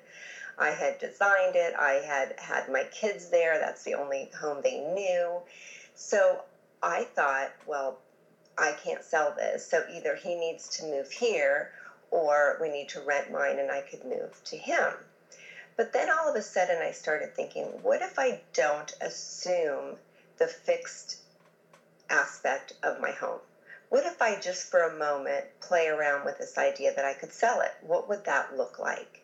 I 0.58 0.70
had 0.70 1.00
designed 1.00 1.56
it, 1.56 1.74
I 1.77 1.94
had 1.94 2.36
had 2.38 2.70
my 2.70 2.84
kids 2.86 3.30
there. 3.30 3.60
That's 3.60 3.84
the 3.84 3.96
only 3.96 4.30
home 4.39 4.62
they 4.63 4.80
knew. 4.80 5.42
So 5.96 6.44
I 6.82 7.06
thought, 7.15 7.51
well, 7.65 8.00
I 8.58 8.74
can't 8.84 9.03
sell 9.03 9.34
this. 9.36 9.65
So 9.65 9.84
either 9.92 10.15
he 10.15 10.36
needs 10.36 10.68
to 10.77 10.86
move 10.86 11.10
here 11.12 11.72
or 12.12 12.58
we 12.62 12.70
need 12.70 12.89
to 12.89 13.01
rent 13.01 13.32
mine 13.32 13.58
and 13.60 13.72
I 13.72 13.82
could 13.82 14.03
move 14.03 14.39
to 14.46 14.58
him. 14.58 14.94
But 15.75 15.92
then 15.92 16.10
all 16.12 16.30
of 16.30 16.36
a 16.36 16.42
sudden 16.42 16.82
I 16.82 16.92
started 16.92 17.36
thinking, 17.36 17.65
what 17.82 18.01
if 18.01 18.20
I 18.20 18.42
don't 18.53 18.92
assume 19.01 19.98
the 20.38 20.48
fixed 20.48 21.18
aspect 22.10 22.74
of 22.84 23.00
my 23.00 23.12
home? 23.12 23.40
What 23.90 24.06
if 24.06 24.22
I 24.22 24.40
just 24.40 24.72
for 24.72 24.82
a 24.82 24.98
moment 24.98 25.46
play 25.60 25.88
around 25.88 26.25
with 26.25 26.38
this 26.40 26.58
idea 26.58 26.94
that 26.96 27.06
I 27.06 27.13
could 27.13 27.32
sell 27.32 27.62
it? 27.62 27.72
What 27.82 28.10
would 28.10 28.25
that 28.25 28.58
look 28.58 28.80
like? 28.80 29.22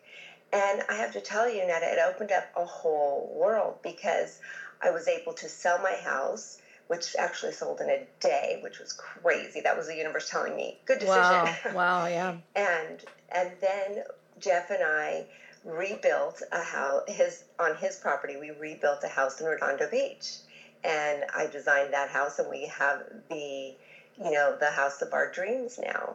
And 0.52 0.82
I 0.88 0.94
have 0.94 1.12
to 1.12 1.20
tell 1.20 1.48
you, 1.48 1.66
Netta, 1.66 1.92
it 1.92 1.98
opened 1.98 2.32
up 2.32 2.44
a 2.56 2.64
whole 2.64 3.32
world 3.34 3.78
because 3.82 4.40
I 4.82 4.90
was 4.90 5.08
able 5.08 5.32
to 5.34 5.48
sell 5.48 5.78
my 5.78 5.94
house, 5.94 6.58
which 6.88 7.14
actually 7.16 7.52
sold 7.52 7.80
in 7.80 7.90
a 7.90 8.06
day, 8.20 8.58
which 8.62 8.78
was 8.78 8.92
crazy. 8.92 9.60
That 9.60 9.76
was 9.76 9.86
the 9.86 9.96
universe 9.96 10.28
telling 10.28 10.56
me, 10.56 10.78
good 10.86 10.98
decision. 10.98 11.22
Wow, 11.22 11.54
wow 11.74 12.06
yeah. 12.06 12.36
and 12.56 13.04
and 13.32 13.52
then 13.60 14.02
Jeff 14.38 14.70
and 14.70 14.82
I 14.82 15.26
rebuilt 15.64 16.42
a 16.52 16.62
house 16.62 17.02
his 17.06 17.44
on 17.58 17.76
his 17.76 17.96
property 17.96 18.36
we 18.38 18.50
rebuilt 18.50 19.04
a 19.04 19.08
house 19.08 19.40
in 19.40 19.46
redondo 19.46 19.86
beach 19.90 20.36
and 20.84 21.24
i 21.34 21.46
designed 21.46 21.92
that 21.92 22.08
house 22.08 22.38
and 22.38 22.50
we 22.50 22.66
have 22.66 23.02
the 23.28 23.74
you 24.22 24.30
know 24.30 24.56
the 24.58 24.70
house 24.70 25.02
of 25.02 25.12
our 25.12 25.30
dreams 25.30 25.78
now 25.82 26.14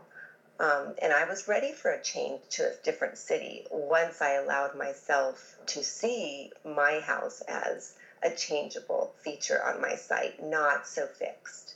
um, 0.60 0.94
and 1.02 1.14
i 1.14 1.26
was 1.26 1.48
ready 1.48 1.72
for 1.72 1.92
a 1.92 2.02
change 2.02 2.40
to 2.50 2.64
a 2.64 2.84
different 2.84 3.18
city 3.18 3.66
once 3.72 4.22
i 4.22 4.34
allowed 4.34 4.76
myself 4.76 5.58
to 5.66 5.84
see 5.84 6.52
my 6.64 7.00
house 7.00 7.42
as 7.48 7.96
a 8.24 8.32
changeable 8.32 9.14
feature 9.22 9.62
on 9.64 9.82
my 9.82 9.96
site 9.96 10.42
not 10.44 10.88
so 10.88 11.06
fixed 11.06 11.76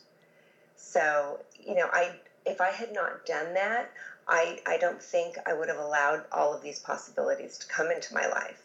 so 0.75 1.39
you 1.59 1.75
know 1.75 1.87
i 1.91 2.11
if 2.45 2.61
i 2.61 2.69
had 2.69 2.93
not 2.93 3.25
done 3.25 3.53
that 3.53 3.91
I, 4.29 4.59
I 4.67 4.77
don't 4.77 5.01
think 5.01 5.37
I 5.45 5.53
would 5.53 5.69
have 5.69 5.79
allowed 5.79 6.23
all 6.31 6.53
of 6.53 6.61
these 6.61 6.79
possibilities 6.79 7.57
to 7.57 7.67
come 7.67 7.91
into 7.91 8.13
my 8.13 8.27
life. 8.27 8.61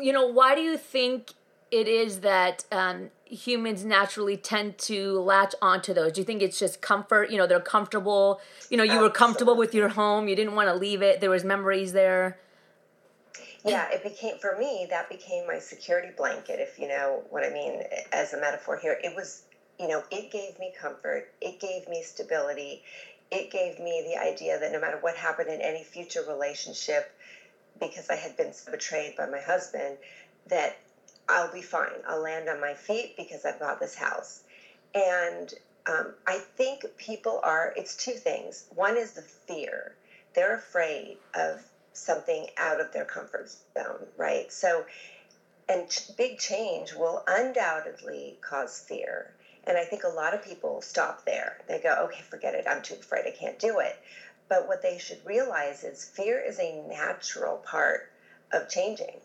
You 0.00 0.14
know, 0.14 0.26
why 0.26 0.54
do 0.54 0.62
you 0.62 0.78
think 0.78 1.32
it 1.70 1.88
is 1.88 2.20
that 2.20 2.64
um, 2.70 3.10
humans 3.24 3.84
naturally 3.84 4.36
tend 4.36 4.78
to 4.78 5.20
latch 5.20 5.54
onto 5.60 5.92
those? 5.92 6.12
Do 6.12 6.20
you 6.20 6.24
think 6.24 6.42
it's 6.42 6.58
just 6.58 6.80
comfort? 6.80 7.30
You 7.30 7.38
know, 7.38 7.46
they're 7.46 7.60
comfortable. 7.60 8.40
You 8.70 8.76
know, 8.76 8.82
you 8.82 8.92
Absolutely. 8.92 9.08
were 9.08 9.14
comfortable 9.14 9.56
with 9.56 9.74
your 9.74 9.88
home. 9.88 10.28
You 10.28 10.36
didn't 10.36 10.54
want 10.54 10.68
to 10.68 10.74
leave 10.74 11.02
it. 11.02 11.20
There 11.20 11.30
was 11.30 11.44
memories 11.44 11.92
there. 11.92 12.38
Yeah, 13.64 13.88
it 13.90 14.04
became 14.04 14.38
for 14.38 14.56
me 14.56 14.86
that 14.90 15.08
became 15.08 15.46
my 15.48 15.58
security 15.58 16.12
blanket. 16.16 16.60
If 16.60 16.78
you 16.78 16.86
know 16.86 17.24
what 17.30 17.44
I 17.44 17.50
mean, 17.50 17.82
as 18.12 18.32
a 18.32 18.40
metaphor 18.40 18.78
here, 18.78 18.98
it 19.02 19.14
was. 19.14 19.42
You 19.78 19.88
know, 19.88 20.02
it 20.10 20.30
gave 20.30 20.58
me 20.58 20.72
comfort. 20.80 21.30
It 21.42 21.60
gave 21.60 21.86
me 21.86 22.02
stability 22.02 22.82
it 23.30 23.50
gave 23.50 23.78
me 23.78 24.04
the 24.06 24.20
idea 24.20 24.58
that 24.58 24.72
no 24.72 24.80
matter 24.80 24.98
what 25.00 25.16
happened 25.16 25.48
in 25.48 25.60
any 25.60 25.82
future 25.82 26.22
relationship, 26.28 27.12
because 27.80 28.08
I 28.08 28.14
had 28.14 28.36
been 28.36 28.52
betrayed 28.70 29.16
by 29.16 29.26
my 29.26 29.40
husband, 29.40 29.96
that 30.48 30.76
I'll 31.28 31.52
be 31.52 31.62
fine. 31.62 32.02
I'll 32.06 32.22
land 32.22 32.48
on 32.48 32.60
my 32.60 32.74
feet 32.74 33.16
because 33.16 33.44
I've 33.44 33.60
this 33.80 33.96
house. 33.96 34.42
And 34.94 35.52
um, 35.86 36.14
I 36.26 36.38
think 36.56 36.84
people 36.96 37.40
are, 37.42 37.72
it's 37.76 37.96
two 37.96 38.12
things. 38.12 38.66
One 38.74 38.96
is 38.96 39.12
the 39.12 39.22
fear. 39.22 39.96
They're 40.34 40.54
afraid 40.54 41.18
of 41.34 41.62
something 41.92 42.46
out 42.58 42.80
of 42.80 42.92
their 42.92 43.04
comfort 43.04 43.48
zone, 43.76 44.06
right? 44.16 44.50
So, 44.52 44.86
and 45.68 45.86
big 46.16 46.38
change 46.38 46.94
will 46.94 47.22
undoubtedly 47.26 48.38
cause 48.40 48.80
fear. 48.86 49.34
And 49.64 49.76
I 49.78 49.84
think 49.84 50.04
a 50.04 50.08
lot 50.08 50.34
of 50.34 50.42
people 50.42 50.80
stop 50.80 51.24
there. 51.26 51.58
They 51.68 51.80
go, 51.80 51.94
okay, 52.04 52.22
forget 52.22 52.54
it. 52.54 52.66
I'm 52.68 52.82
too 52.82 52.94
afraid. 52.94 53.26
I 53.26 53.32
can't 53.32 53.58
do 53.58 53.78
it. 53.80 53.98
But 54.48 54.68
what 54.68 54.82
they 54.82 54.98
should 54.98 55.24
realize 55.26 55.84
is 55.84 56.04
fear 56.04 56.38
is 56.40 56.60
a 56.60 56.72
natural 56.88 57.58
part 57.58 58.02
of 58.52 58.68
changing. 58.68 59.20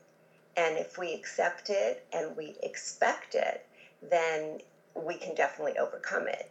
And 0.58 0.78
if 0.78 0.98
we 0.98 1.14
accept 1.14 1.70
it 1.70 2.04
and 2.12 2.36
we 2.36 2.56
expect 2.62 3.36
it, 3.36 3.66
then 4.02 4.60
we 4.96 5.16
can 5.16 5.36
definitely 5.36 5.78
overcome 5.78 6.28
it. 6.28 6.50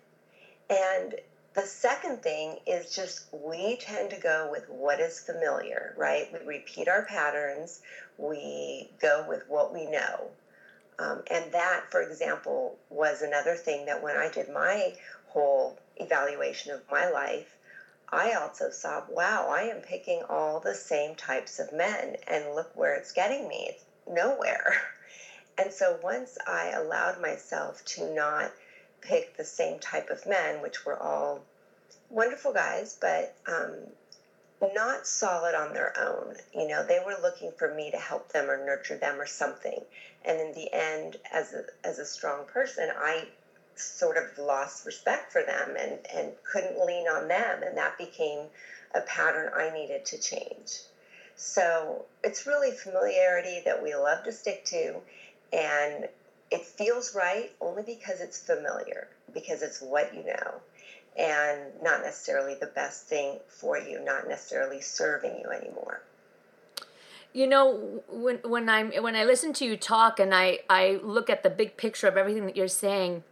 And 0.70 1.14
the 1.54 1.62
second 1.62 2.22
thing 2.22 2.58
is 2.66 2.94
just 2.94 3.26
we 3.32 3.76
tend 3.76 4.10
to 4.10 4.16
go 4.16 4.48
with 4.50 4.68
what 4.68 5.00
is 5.00 5.20
familiar, 5.20 5.94
right? 5.96 6.32
We 6.32 6.46
repeat 6.46 6.88
our 6.88 7.02
patterns, 7.02 7.80
we 8.18 8.88
go 9.00 9.24
with 9.28 9.48
what 9.48 9.72
we 9.72 9.86
know. 9.86 10.30
Um, 10.98 11.22
and 11.30 11.50
that, 11.52 11.90
for 11.90 12.02
example, 12.02 12.78
was 12.88 13.22
another 13.22 13.56
thing 13.56 13.86
that 13.86 14.02
when 14.02 14.16
I 14.16 14.28
did 14.28 14.48
my 14.48 14.94
whole 15.28 15.78
evaluation 15.96 16.72
of 16.72 16.82
my 16.90 17.08
life, 17.08 17.56
I 18.12 18.34
also 18.34 18.70
saw, 18.70 19.02
wow, 19.08 19.48
I 19.48 19.62
am 19.62 19.80
picking 19.80 20.22
all 20.28 20.60
the 20.60 20.74
same 20.74 21.14
types 21.14 21.58
of 21.58 21.72
men, 21.72 22.16
and 22.26 22.54
look 22.54 22.70
where 22.74 22.94
it's 22.94 23.12
getting 23.12 23.48
me. 23.48 23.66
It's 23.70 23.84
nowhere. 24.08 24.74
And 25.58 25.74
so 25.74 25.98
once 26.02 26.38
I 26.46 26.70
allowed 26.70 27.20
myself 27.20 27.84
to 27.96 28.14
not 28.14 28.50
pick 29.02 29.36
the 29.36 29.44
same 29.44 29.78
type 29.78 30.08
of 30.08 30.24
men, 30.24 30.62
which 30.62 30.86
were 30.86 30.98
all 30.98 31.42
wonderful 32.08 32.54
guys, 32.54 32.96
but 32.98 33.34
um, 33.46 33.74
not 34.74 35.06
solid 35.06 35.54
on 35.54 35.72
their 35.72 35.92
own. 35.98 36.36
You 36.54 36.68
know, 36.68 36.84
they 36.84 37.00
were 37.04 37.16
looking 37.20 37.52
for 37.52 37.72
me 37.74 37.90
to 37.90 37.96
help 37.96 38.32
them 38.32 38.50
or 38.50 38.64
nurture 38.64 38.96
them 38.96 39.20
or 39.20 39.26
something. 39.26 39.80
And 40.24 40.40
in 40.40 40.52
the 40.52 40.72
end, 40.72 41.16
as 41.32 41.52
a, 41.52 41.64
as 41.84 41.98
a 41.98 42.04
strong 42.04 42.44
person, 42.46 42.90
I 42.96 43.26
sort 43.76 44.16
of 44.18 44.38
lost 44.38 44.84
respect 44.84 45.32
for 45.32 45.42
them 45.42 45.76
and, 45.78 45.98
and 46.14 46.32
couldn't 46.50 46.84
lean 46.84 47.08
on 47.08 47.28
them. 47.28 47.62
And 47.62 47.76
that 47.78 47.96
became 47.96 48.46
a 48.94 49.00
pattern 49.02 49.50
I 49.54 49.70
needed 49.70 50.04
to 50.06 50.18
change. 50.18 50.80
So 51.42 52.04
it's 52.22 52.46
really 52.46 52.70
familiarity 52.70 53.62
that 53.64 53.82
we 53.82 53.94
love 53.94 54.24
to 54.24 54.32
stick 54.32 54.62
to. 54.66 54.96
And 55.54 56.06
it 56.50 56.66
feels 56.66 57.14
right 57.14 57.50
only 57.62 57.82
because 57.82 58.20
it's 58.20 58.38
familiar, 58.38 59.08
because 59.32 59.62
it's 59.62 59.80
what 59.80 60.14
you 60.14 60.22
know 60.22 60.60
and 61.18 61.60
not 61.82 62.02
necessarily 62.02 62.56
the 62.60 62.66
best 62.66 63.06
thing 63.06 63.38
for 63.48 63.78
you, 63.78 64.04
not 64.04 64.28
necessarily 64.28 64.82
serving 64.82 65.40
you 65.42 65.50
anymore. 65.50 66.02
You 67.32 67.46
know, 67.46 68.02
when 68.10 68.36
when 68.44 68.68
I'm 68.68 68.92
when 69.02 69.16
I 69.16 69.24
listen 69.24 69.54
to 69.54 69.64
you 69.64 69.78
talk 69.78 70.20
and 70.20 70.34
I 70.34 70.58
I 70.68 71.00
look 71.02 71.30
at 71.30 71.42
the 71.42 71.50
big 71.50 71.78
picture 71.78 72.06
of 72.06 72.18
everything 72.18 72.44
that 72.44 72.56
you're 72.56 72.68
saying, 72.68 73.24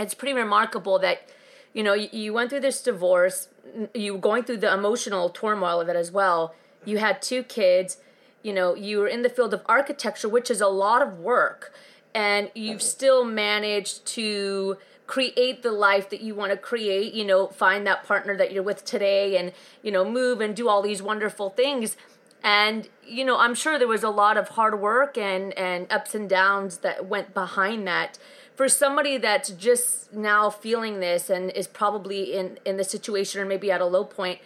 it's 0.00 0.14
pretty 0.14 0.32
remarkable 0.34 0.98
that 1.00 1.28
you 1.74 1.82
know 1.82 1.92
you, 1.92 2.08
you 2.10 2.32
went 2.32 2.48
through 2.48 2.60
this 2.60 2.80
divorce, 2.80 3.48
you 3.92 4.14
were 4.14 4.20
going 4.20 4.44
through 4.44 4.58
the 4.58 4.72
emotional 4.72 5.28
turmoil 5.28 5.82
of 5.82 5.90
it 5.90 5.96
as 5.96 6.10
well. 6.10 6.54
You 6.84 6.98
had 6.98 7.22
two 7.22 7.42
kids, 7.42 7.98
you 8.42 8.52
know, 8.52 8.74
you 8.74 8.98
were 8.98 9.08
in 9.08 9.22
the 9.22 9.28
field 9.28 9.54
of 9.54 9.62
architecture, 9.66 10.28
which 10.28 10.50
is 10.50 10.60
a 10.60 10.68
lot 10.68 11.02
of 11.02 11.18
work 11.18 11.72
and 12.14 12.50
you've 12.54 12.82
still 12.82 13.24
managed 13.24 14.06
to 14.06 14.78
create 15.06 15.62
the 15.62 15.72
life 15.72 16.08
that 16.08 16.22
you 16.22 16.34
want 16.34 16.50
to 16.50 16.56
create 16.56 17.12
you 17.12 17.24
know 17.24 17.48
find 17.48 17.86
that 17.86 18.04
partner 18.06 18.36
that 18.36 18.52
you're 18.52 18.62
with 18.62 18.84
today 18.84 19.36
and 19.36 19.52
you 19.82 19.90
know 19.90 20.08
move 20.08 20.40
and 20.40 20.56
do 20.56 20.68
all 20.68 20.80
these 20.80 21.02
wonderful 21.02 21.50
things. 21.50 21.96
And 22.42 22.88
you 23.06 23.24
know 23.24 23.38
i'm 23.38 23.54
sure 23.54 23.78
there 23.78 23.88
was 23.88 24.02
a 24.02 24.10
lot 24.10 24.36
of 24.36 24.50
hard 24.50 24.80
work 24.80 25.18
and 25.18 25.52
and 25.58 25.90
ups 25.90 26.14
and 26.14 26.28
downs 26.28 26.78
that 26.78 27.06
went 27.06 27.34
behind 27.34 27.86
that. 27.86 28.18
For 28.54 28.68
somebody 28.68 29.18
that's 29.18 29.50
just 29.50 30.12
now 30.12 30.48
feeling 30.48 31.00
this 31.00 31.28
and 31.28 31.50
is 31.50 31.66
probably 31.66 32.34
in 32.34 32.58
in 32.64 32.76
the 32.76 32.84
situation 32.84 33.40
or 33.40 33.44
maybe 33.44 33.70
at 33.72 33.80
a 33.80 33.86
low 33.86 34.04
point 34.04 34.38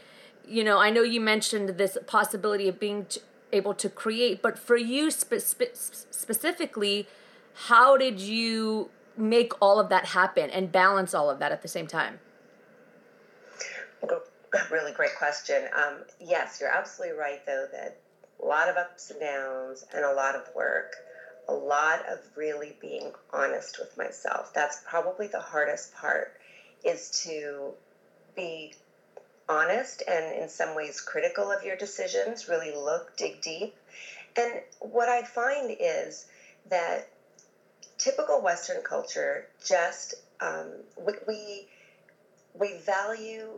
you 0.48 0.64
know 0.64 0.78
i 0.78 0.90
know 0.90 1.02
you 1.02 1.20
mentioned 1.20 1.70
this 1.70 1.98
possibility 2.06 2.68
of 2.68 2.80
being 2.80 3.06
able 3.52 3.74
to 3.74 3.88
create 3.88 4.42
but 4.42 4.58
for 4.58 4.76
you 4.76 5.10
spe- 5.10 5.34
spe- 5.38 5.74
specifically 5.74 7.06
how 7.66 7.96
did 7.96 8.20
you 8.20 8.90
make 9.18 9.52
all 9.60 9.80
of 9.80 9.88
that 9.88 10.06
happen 10.06 10.48
and 10.50 10.70
balance 10.70 11.12
all 11.12 11.28
of 11.28 11.40
that 11.40 11.52
at 11.52 11.62
the 11.62 11.68
same 11.68 11.86
time? 11.86 12.20
Really 14.70 14.92
great 14.92 15.14
question. 15.18 15.64
Um, 15.76 16.04
yes, 16.20 16.58
you're 16.58 16.70
absolutely 16.70 17.18
right, 17.18 17.44
though, 17.44 17.66
that 17.70 17.98
a 18.42 18.46
lot 18.46 18.70
of 18.70 18.76
ups 18.76 19.10
and 19.10 19.20
downs 19.20 19.84
and 19.94 20.06
a 20.06 20.12
lot 20.14 20.34
of 20.34 20.48
work, 20.54 20.94
a 21.48 21.52
lot 21.52 22.00
of 22.08 22.18
really 22.34 22.74
being 22.80 23.12
honest 23.30 23.78
with 23.78 23.94
myself. 23.98 24.54
That's 24.54 24.82
probably 24.86 25.26
the 25.26 25.40
hardest 25.40 25.94
part 25.94 26.32
is 26.82 27.22
to 27.24 27.72
be 28.34 28.72
honest 29.48 30.02
and 30.06 30.42
in 30.42 30.48
some 30.48 30.74
ways 30.74 31.00
critical 31.00 31.50
of 31.50 31.64
your 31.64 31.76
decisions, 31.76 32.48
really 32.48 32.74
look, 32.74 33.16
dig 33.16 33.40
deep. 33.40 33.74
And 34.36 34.52
what 34.80 35.08
I 35.08 35.22
find 35.22 35.74
is 35.80 36.26
that 36.70 37.08
typical 37.96 38.42
Western 38.42 38.82
culture 38.82 39.46
just 39.64 40.14
um, 40.40 40.66
we 41.26 41.66
we 42.54 42.78
value 42.78 43.48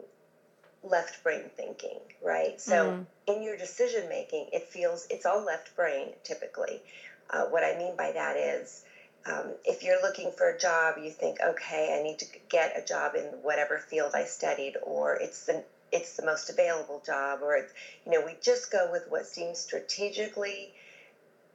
left 0.82 1.22
brain 1.22 1.50
thinking, 1.56 1.98
right? 2.24 2.60
So 2.60 2.92
mm. 2.92 3.06
in 3.26 3.42
your 3.42 3.56
decision 3.56 4.08
making, 4.08 4.48
it 4.52 4.68
feels 4.68 5.06
it's 5.10 5.26
all 5.26 5.44
left 5.44 5.76
brain 5.76 6.08
typically. 6.24 6.80
Uh, 7.28 7.44
what 7.44 7.62
I 7.62 7.76
mean 7.76 7.96
by 7.96 8.12
that 8.12 8.36
is. 8.36 8.84
Um, 9.26 9.52
if 9.66 9.82
you're 9.82 10.00
looking 10.00 10.32
for 10.32 10.48
a 10.48 10.58
job, 10.58 10.94
you 10.96 11.10
think, 11.10 11.40
okay, 11.44 11.94
I 11.94 12.02
need 12.02 12.20
to 12.20 12.26
get 12.48 12.82
a 12.82 12.82
job 12.82 13.14
in 13.14 13.24
whatever 13.42 13.76
field 13.76 14.12
I 14.14 14.24
studied, 14.24 14.76
or 14.82 15.14
it's 15.16 15.44
the 15.44 15.62
it's 15.92 16.16
the 16.16 16.24
most 16.24 16.50
available 16.50 17.02
job, 17.04 17.40
or 17.42 17.56
it's, 17.56 17.72
you 18.04 18.12
know, 18.12 18.24
we 18.24 18.36
just 18.42 18.70
go 18.70 18.88
with 18.90 19.06
what 19.08 19.26
seems 19.26 19.58
strategically 19.58 20.72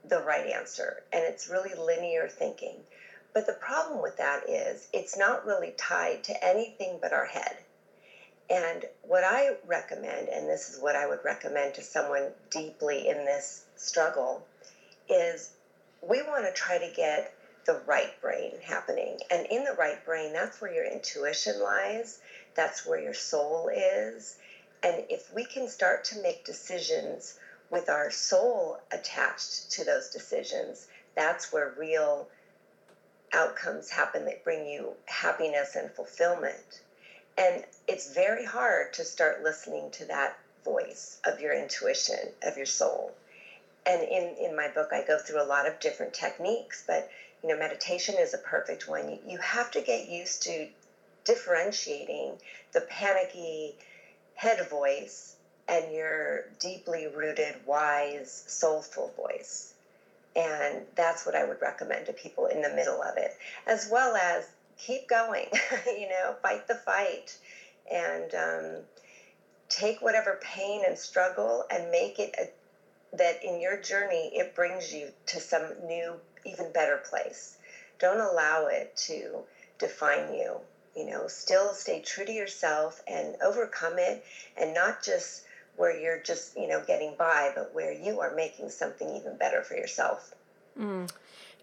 the 0.07 0.21
right 0.21 0.47
answer. 0.47 1.03
And 1.13 1.23
it's 1.23 1.49
really 1.49 1.73
linear 1.75 2.27
thinking. 2.27 2.75
But 3.33 3.47
the 3.47 3.53
problem 3.53 4.01
with 4.01 4.17
that 4.17 4.49
is 4.49 4.87
it's 4.93 5.17
not 5.17 5.45
really 5.45 5.73
tied 5.77 6.23
to 6.25 6.45
anything 6.45 6.99
but 7.01 7.13
our 7.13 7.25
head. 7.25 7.57
And 8.49 8.85
what 9.01 9.23
I 9.23 9.55
recommend, 9.65 10.29
and 10.29 10.47
this 10.47 10.69
is 10.69 10.79
what 10.79 10.95
I 10.95 11.07
would 11.07 11.23
recommend 11.25 11.73
to 11.75 11.81
someone 11.81 12.29
deeply 12.51 13.07
in 13.07 13.25
this 13.25 13.65
struggle, 13.75 14.45
is 15.09 15.49
we 16.01 16.21
want 16.21 16.45
to 16.45 16.51
try 16.53 16.77
to 16.77 16.93
get 16.95 17.33
the 17.65 17.81
right 17.87 18.19
brain 18.21 18.51
happening. 18.63 19.17
And 19.31 19.47
in 19.47 19.63
the 19.63 19.73
right 19.73 20.03
brain, 20.05 20.31
that's 20.33 20.61
where 20.61 20.71
your 20.71 20.85
intuition 20.85 21.59
lies, 21.61 22.19
that's 22.55 22.85
where 22.85 22.99
your 22.99 23.13
soul 23.13 23.69
is. 23.73 24.37
And 24.83 25.03
if 25.09 25.33
we 25.33 25.45
can 25.45 25.67
start 25.67 26.03
to 26.05 26.21
make 26.21 26.45
decisions 26.45 27.37
with 27.69 27.89
our 27.89 28.11
soul 28.11 28.79
attached 28.91 29.71
to 29.71 29.83
those 29.83 30.09
decisions, 30.09 30.87
that's 31.15 31.51
where 31.51 31.73
real 31.77 32.27
outcomes 33.33 33.89
happen 33.89 34.25
that 34.25 34.43
bring 34.43 34.65
you 34.65 34.93
happiness 35.05 35.75
and 35.75 35.91
fulfillment. 35.91 36.81
And 37.37 37.63
it's 37.87 38.13
very 38.13 38.45
hard 38.45 38.93
to 38.93 39.03
start 39.03 39.43
listening 39.43 39.89
to 39.91 40.05
that 40.05 40.37
voice 40.63 41.19
of 41.25 41.39
your 41.41 41.53
intuition, 41.53 42.31
of 42.43 42.55
your 42.55 42.65
soul. 42.65 43.13
And 43.85 44.01
in, 44.01 44.35
in 44.39 44.55
my 44.55 44.69
book, 44.69 44.89
I 44.91 45.03
go 45.03 45.17
through 45.19 45.41
a 45.41 45.43
lot 45.43 45.67
of 45.67 45.79
different 45.79 46.13
techniques, 46.13 46.83
but 46.87 47.09
you 47.43 47.49
know, 47.49 47.57
meditation 47.57 48.15
is 48.17 48.33
a 48.33 48.39
perfect 48.39 48.87
one. 48.87 49.09
You, 49.09 49.19
you 49.27 49.37
have 49.39 49.69
to 49.71 49.81
get 49.81 50.07
used 50.07 50.43
to 50.43 50.67
differentiating 51.25 52.39
the 52.71 52.81
panicky 52.81 53.75
head 54.35 54.67
voice 54.69 55.35
and 55.67 55.91
your 55.91 56.45
deeply 56.59 57.07
rooted, 57.07 57.55
wise, 57.65 58.43
soulful 58.47 59.11
voice. 59.17 59.73
And 60.35 60.85
that's 60.95 61.25
what 61.25 61.35
I 61.35 61.43
would 61.43 61.61
recommend 61.61 62.05
to 62.07 62.13
people 62.13 62.45
in 62.47 62.61
the 62.61 62.69
middle 62.69 63.01
of 63.01 63.17
it, 63.17 63.35
as 63.65 63.87
well 63.89 64.15
as 64.15 64.45
keep 64.77 65.07
going, 65.07 65.47
you 65.85 66.09
know, 66.09 66.35
fight 66.41 66.67
the 66.67 66.75
fight 66.75 67.37
and 67.91 68.35
um, 68.35 68.75
take 69.69 70.01
whatever 70.01 70.39
pain 70.41 70.83
and 70.85 70.97
struggle 70.97 71.63
and 71.71 71.89
make 71.89 72.19
it 72.19 72.35
a, 72.37 72.49
that 73.15 73.43
in 73.43 73.61
your 73.61 73.77
journey 73.77 74.31
it 74.33 74.53
brings 74.55 74.93
you 74.93 75.11
to 75.27 75.39
some 75.39 75.73
new, 75.85 76.19
even 76.45 76.71
better 76.71 76.97
place. 76.97 77.57
Don't 77.97 78.19
allow 78.19 78.67
it 78.67 78.91
to 78.95 79.43
define 79.79 80.33
you. 80.33 80.59
You 80.95 81.05
know, 81.09 81.27
still 81.27 81.73
stay 81.73 82.01
true 82.01 82.25
to 82.25 82.31
yourself 82.31 83.01
and 83.07 83.35
overcome 83.43 83.97
it 83.97 84.23
and 84.57 84.73
not 84.73 85.03
just 85.03 85.43
where 85.75 85.99
you're 85.99 86.21
just, 86.21 86.57
you 86.57 86.67
know, 86.67 86.81
getting 86.85 87.15
by, 87.17 87.51
but 87.53 87.73
where 87.75 87.91
you 87.91 88.21
are 88.21 88.33
making 88.33 88.69
something 88.69 89.09
even 89.15 89.35
better 89.37 89.61
for 89.61 89.75
yourself. 89.75 90.33
Mm. 90.79 91.09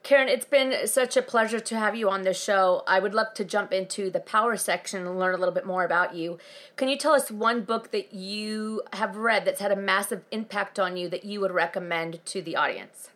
Karen, 0.03 0.29
it's 0.29 0.45
been 0.45 0.87
such 0.89 1.17
a 1.17 1.23
pleasure 1.23 1.61
to 1.61 1.79
have 1.79 1.95
you 1.95 2.11
on 2.11 2.23
the 2.23 2.35
show. 2.35 2.83
I 2.89 2.99
would 2.99 3.15
love 3.15 3.35
to 3.35 3.45
jump 3.45 3.73
into 3.73 4.11
the 4.11 4.19
power 4.19 4.57
section 4.57 5.07
and 5.07 5.19
learn 5.19 5.35
a 5.35 5.39
little 5.39 5.55
bit 5.55 5.65
more 5.65 5.85
about 5.85 6.15
you. 6.15 6.39
Can 6.77 6.89
you 6.89 6.99
tell 6.99 7.13
us 7.13 7.31
one 7.31 7.63
book 7.63 7.93
that 7.93 8.13
you 8.13 8.83
have 8.93 9.17
read 9.17 9.45
that's 9.45 9.61
had 9.61 9.71
a 9.71 9.77
massive 9.77 10.25
impact 10.33 10.81
on 10.81 10.97
you 10.97 11.09
that 11.09 11.25
you 11.25 11.41
would 11.41 11.53
recommend 11.53 12.25
to 12.27 12.43
the 12.43 12.57
audience? 12.57 13.11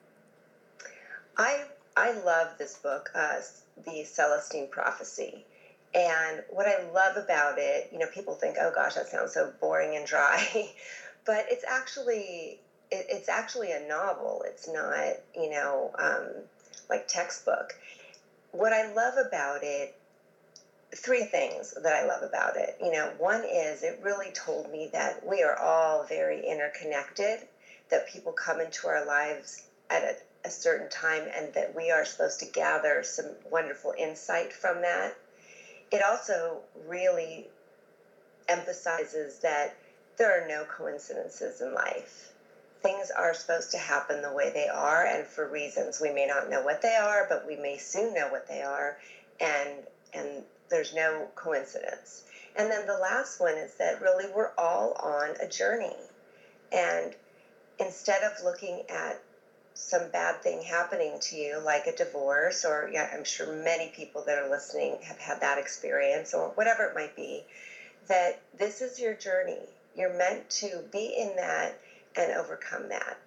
I 1.36 1.64
I 1.96 2.12
love 2.12 2.56
this 2.56 2.74
book, 2.74 3.10
uh, 3.14 3.40
The 3.84 4.04
Celestine 4.04 4.68
Prophecy. 4.70 5.44
And 5.96 6.42
what 6.50 6.66
I 6.66 6.82
love 6.82 7.16
about 7.16 7.58
it, 7.58 7.88
you 7.90 7.98
know, 7.98 8.06
people 8.06 8.34
think, 8.34 8.58
oh 8.60 8.70
gosh, 8.70 8.94
that 8.94 9.08
sounds 9.08 9.32
so 9.32 9.50
boring 9.60 9.96
and 9.96 10.06
dry, 10.06 10.74
but 11.24 11.46
it's 11.48 11.64
actually 11.66 12.58
it, 12.90 13.06
it's 13.08 13.30
actually 13.30 13.72
a 13.72 13.80
novel. 13.80 14.44
It's 14.46 14.68
not, 14.68 15.14
you 15.34 15.48
know, 15.48 15.90
um, 15.98 16.44
like 16.90 17.08
textbook. 17.08 17.74
What 18.52 18.74
I 18.74 18.92
love 18.92 19.14
about 19.16 19.62
it, 19.62 19.94
three 20.94 21.24
things 21.24 21.72
that 21.82 21.94
I 21.94 22.04
love 22.04 22.22
about 22.22 22.56
it. 22.56 22.76
You 22.78 22.90
know, 22.90 23.12
one 23.16 23.44
is 23.44 23.82
it 23.82 23.98
really 24.02 24.32
told 24.32 24.70
me 24.70 24.90
that 24.92 25.26
we 25.26 25.42
are 25.42 25.58
all 25.58 26.04
very 26.04 26.44
interconnected. 26.46 27.40
That 27.88 28.06
people 28.06 28.32
come 28.32 28.60
into 28.60 28.88
our 28.88 29.06
lives 29.06 29.62
at 29.88 30.02
a, 30.02 30.16
a 30.48 30.50
certain 30.50 30.90
time, 30.90 31.24
and 31.34 31.54
that 31.54 31.74
we 31.74 31.90
are 31.90 32.04
supposed 32.04 32.40
to 32.40 32.46
gather 32.46 33.02
some 33.02 33.30
wonderful 33.50 33.94
insight 33.96 34.52
from 34.52 34.82
that 34.82 35.14
it 35.90 36.02
also 36.02 36.60
really 36.86 37.46
emphasizes 38.48 39.38
that 39.38 39.74
there 40.16 40.42
are 40.42 40.48
no 40.48 40.64
coincidences 40.64 41.60
in 41.60 41.74
life. 41.74 42.32
Things 42.82 43.10
are 43.10 43.34
supposed 43.34 43.72
to 43.72 43.78
happen 43.78 44.22
the 44.22 44.32
way 44.32 44.50
they 44.50 44.68
are, 44.68 45.04
and 45.04 45.26
for 45.26 45.46
reasons 45.46 46.00
we 46.00 46.10
may 46.10 46.26
not 46.26 46.48
know 46.48 46.62
what 46.62 46.82
they 46.82 46.94
are, 46.94 47.26
but 47.28 47.46
we 47.46 47.56
may 47.56 47.78
soon 47.78 48.14
know 48.14 48.28
what 48.28 48.46
they 48.46 48.62
are, 48.62 48.96
and 49.40 49.82
and 50.12 50.44
there's 50.68 50.94
no 50.94 51.28
coincidence. 51.34 52.24
And 52.56 52.70
then 52.70 52.86
the 52.86 52.96
last 52.96 53.40
one 53.40 53.54
is 53.54 53.74
that 53.74 54.00
really 54.00 54.26
we're 54.28 54.52
all 54.56 54.92
on 55.00 55.34
a 55.40 55.46
journey, 55.46 55.96
and 56.72 57.14
instead 57.78 58.22
of 58.22 58.42
looking 58.42 58.82
at 58.88 59.20
some 59.76 60.10
bad 60.10 60.42
thing 60.42 60.62
happening 60.62 61.18
to 61.20 61.36
you, 61.36 61.60
like 61.62 61.86
a 61.86 61.94
divorce, 61.94 62.64
or 62.64 62.90
yeah, 62.92 63.10
I'm 63.12 63.24
sure 63.24 63.62
many 63.62 63.92
people 63.94 64.24
that 64.26 64.38
are 64.38 64.48
listening 64.48 64.96
have 65.02 65.18
had 65.18 65.42
that 65.42 65.58
experience, 65.58 66.32
or 66.32 66.48
whatever 66.54 66.84
it 66.84 66.94
might 66.94 67.14
be, 67.14 67.44
that 68.08 68.40
this 68.58 68.80
is 68.80 68.98
your 68.98 69.14
journey. 69.14 69.60
You're 69.94 70.16
meant 70.16 70.48
to 70.50 70.82
be 70.90 71.14
in 71.18 71.36
that 71.36 71.78
and 72.16 72.32
overcome 72.32 72.88
that. 72.88 73.18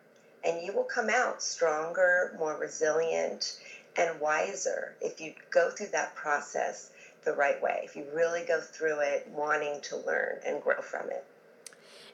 And 0.43 0.65
you 0.65 0.73
will 0.73 0.85
come 0.85 1.09
out 1.09 1.43
stronger, 1.43 2.35
more 2.39 2.57
resilient, 2.57 3.59
and 3.95 4.19
wiser 4.19 4.95
if 5.01 5.21
you 5.21 5.33
go 5.51 5.69
through 5.69 5.89
that 5.91 6.15
process 6.15 6.91
the 7.25 7.33
right 7.33 7.61
way, 7.61 7.81
if 7.83 7.95
you 7.95 8.05
really 8.13 8.43
go 8.45 8.59
through 8.59 9.01
it 9.01 9.27
wanting 9.31 9.81
to 9.81 9.97
learn 9.97 10.39
and 10.45 10.63
grow 10.63 10.81
from 10.81 11.09
it. 11.09 11.25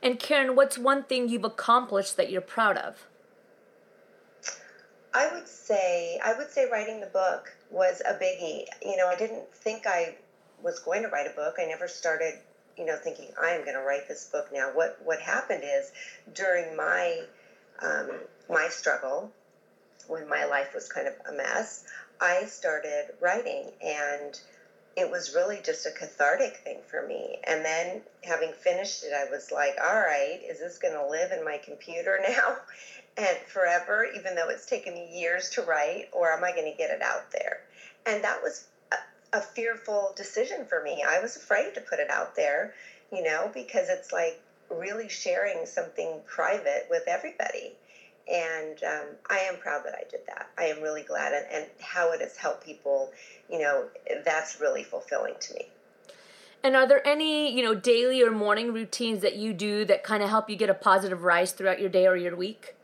And 0.02 0.19
Karen, 0.19 0.56
what's 0.56 0.78
one 0.78 1.04
thing 1.04 1.30
you've 1.30 1.45
accomplished 1.45 2.17
that 2.17 2.30
you're 2.30 2.41
proud 2.41 2.78
of? 2.78 3.06
I 5.15 5.32
would 5.34 5.47
say 5.47 6.19
I 6.21 6.34
would 6.34 6.51
say 6.51 6.65
writing 6.65 6.99
the 6.99 7.08
book 7.08 7.56
was 7.71 8.01
a 8.06 8.13
biggie. 8.13 8.65
You 8.82 8.97
know, 8.97 9.08
I 9.08 9.15
didn't 9.15 9.49
think 9.54 9.88
I 9.88 10.15
was 10.62 10.80
going 10.80 11.04
to 11.04 11.08
write 11.08 11.25
a 11.25 11.30
book. 11.30 11.56
I 11.58 11.63
never 11.63 11.88
started, 11.88 12.36
you 12.78 12.86
know, 12.86 12.97
thinking 12.97 13.28
I 13.41 13.51
am 13.51 13.62
going 13.62 13.78
to 13.78 13.82
write 13.82 14.10
this 14.10 14.25
book 14.25 14.51
now. 14.51 14.73
What 14.73 14.97
what 15.06 15.21
happened 15.21 15.63
is 15.63 15.93
during 16.34 16.75
my 16.75 17.21
um, 17.80 18.12
my 18.49 18.67
struggle 18.67 19.32
when 20.08 20.28
my 20.28 20.43
life 20.43 20.73
was 20.73 20.89
kind 20.89 21.08
of 21.08 21.13
a 21.30 21.32
mess, 21.32 21.86
I 22.19 22.45
started 22.45 23.06
writing 23.21 23.71
and 23.82 24.38
it 24.97 25.10
was 25.10 25.34
really 25.34 25.62
just 25.62 25.86
a 25.86 25.91
cathartic 25.91 26.58
thing 26.58 26.80
for 26.88 27.01
me. 27.01 27.38
And 27.45 27.65
then 27.65 28.01
having 28.23 28.54
finished 28.54 29.04
it, 29.04 29.13
I 29.13 29.30
was 29.30 29.51
like, 29.51 29.78
all 29.82 29.99
right, 29.99 30.39
is 30.47 30.60
this 30.60 30.78
going 30.78 30.93
to 30.93 31.06
live 31.06 31.32
in 31.32 31.43
my 31.43 31.58
computer 31.58 32.19
now 32.30 32.58
and 33.17 33.38
forever, 33.47 34.06
even 34.15 34.36
though 34.36 34.49
it's 34.49 34.65
taken 34.65 34.93
me 34.93 35.19
years 35.19 35.49
to 35.51 35.62
write, 35.62 36.10
or 36.12 36.32
am 36.32 36.43
I 36.43 36.51
going 36.51 36.69
to 36.69 36.78
get 36.78 36.89
it 36.89 37.01
out 37.01 37.32
there? 37.32 37.62
And 38.06 38.23
that 38.23 38.41
was 38.43 38.67
a, 38.91 39.38
a 39.38 39.41
fearful 39.41 40.13
decision 40.15 40.65
for 40.65 40.84
me. 40.84 41.04
I 41.08 41.19
was 41.19 41.36
afraid 41.36 41.73
to 41.75 41.82
put 41.82 41.99
it 41.99 42.10
out 42.10 42.36
there, 42.36 42.73
you 43.12 43.23
know, 43.23 43.49
because 43.54 43.89
it's 43.89 44.12
like 44.12 44.41
really 44.69 45.08
sharing 45.08 45.65
something 45.65 46.19
private 46.25 46.88
with 46.89 47.04
everybody. 47.08 47.73
And 48.32 48.84
um, 48.84 49.06
I 49.30 49.38
am 49.39 49.58
proud 49.58 49.86
that 49.86 49.93
I 49.93 50.04
did 50.10 50.21
that. 50.28 50.49
I 50.58 50.65
am 50.65 50.82
really 50.82 51.04
glad, 51.04 51.32
and, 51.34 51.45
and 51.51 51.65
how 51.80 52.12
it 52.12 52.21
has 52.21 52.36
helped 52.36 52.65
people, 52.65 53.12
you 53.49 53.60
know, 53.60 53.86
that's 54.25 54.60
really 54.60 54.84
fulfilling 54.84 55.36
to 55.39 55.54
me. 55.54 55.67
And 56.63 56.75
are 56.75 56.88
there 56.88 57.08
any, 57.08 57.56
you 57.56 57.63
know, 57.63 57.75
daily 57.75 58.23
or 58.23 58.32
morning 58.32 58.73
routines 58.73 59.21
that 59.21 59.36
you 59.36 59.54
do 59.54 59.86
that 59.86 60.04
kind 60.04 60.23
of 60.23 60.30
help 60.30 60.49
you 60.49 60.56
get 60.56 60.71
a 60.71 60.73
positive 60.73 61.23
rise 61.23 61.51
throughout 61.51 61.80
your 61.80 61.89
day 61.89 62.08
or 62.08 62.15
your 62.15 62.36
week? 62.36 62.74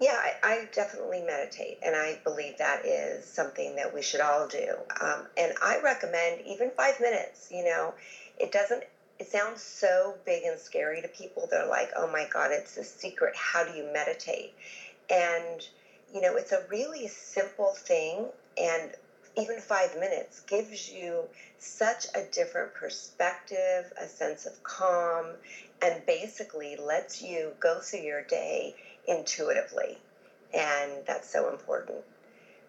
Yeah, 0.00 0.16
I, 0.16 0.34
I, 0.42 0.68
definitely 0.72 1.22
meditate, 1.22 1.78
and 1.82 1.96
I 1.96 2.20
believe 2.24 2.58
that 2.58 2.84
is 2.84 3.24
something 3.24 3.76
that 3.76 3.92
we 3.92 4.02
should 4.02 4.20
all 4.20 4.46
do. 4.46 4.74
Um, 5.00 5.26
and 5.36 5.52
I 5.62 5.80
recommend 5.82 6.42
even 6.46 6.70
five 6.70 7.00
minutes. 7.00 7.48
You 7.50 7.64
know, 7.64 7.94
it 8.38 8.52
doesn't 8.52 8.84
it 9.18 9.26
sounds 9.26 9.60
so 9.60 10.16
big 10.24 10.44
and 10.44 10.58
scary 10.58 11.02
to 11.02 11.08
people. 11.08 11.48
They're 11.50 11.66
like, 11.66 11.90
oh 11.96 12.06
my 12.06 12.26
God, 12.32 12.50
it's 12.52 12.76
a 12.76 12.84
secret. 12.84 13.34
How 13.36 13.64
do 13.64 13.72
you 13.72 13.84
meditate? 13.92 14.52
And, 15.10 15.66
you 16.14 16.20
know, 16.20 16.36
it's 16.36 16.52
a 16.52 16.62
really 16.68 17.08
simple 17.08 17.72
thing. 17.74 18.26
And 18.56 18.92
even 19.36 19.58
five 19.58 19.94
minutes 19.98 20.40
gives 20.40 20.88
you 20.88 21.24
such 21.58 22.06
a 22.14 22.22
different 22.32 22.74
perspective, 22.74 23.92
a 24.00 24.06
sense 24.06 24.46
of 24.46 24.62
calm, 24.62 25.26
and 25.82 26.06
basically 26.06 26.76
lets 26.76 27.22
you 27.22 27.52
go 27.60 27.80
through 27.80 28.00
your 28.00 28.22
day 28.22 28.74
intuitively. 29.08 29.98
And 30.54 31.04
that's 31.06 31.28
so 31.28 31.48
important. 31.50 32.04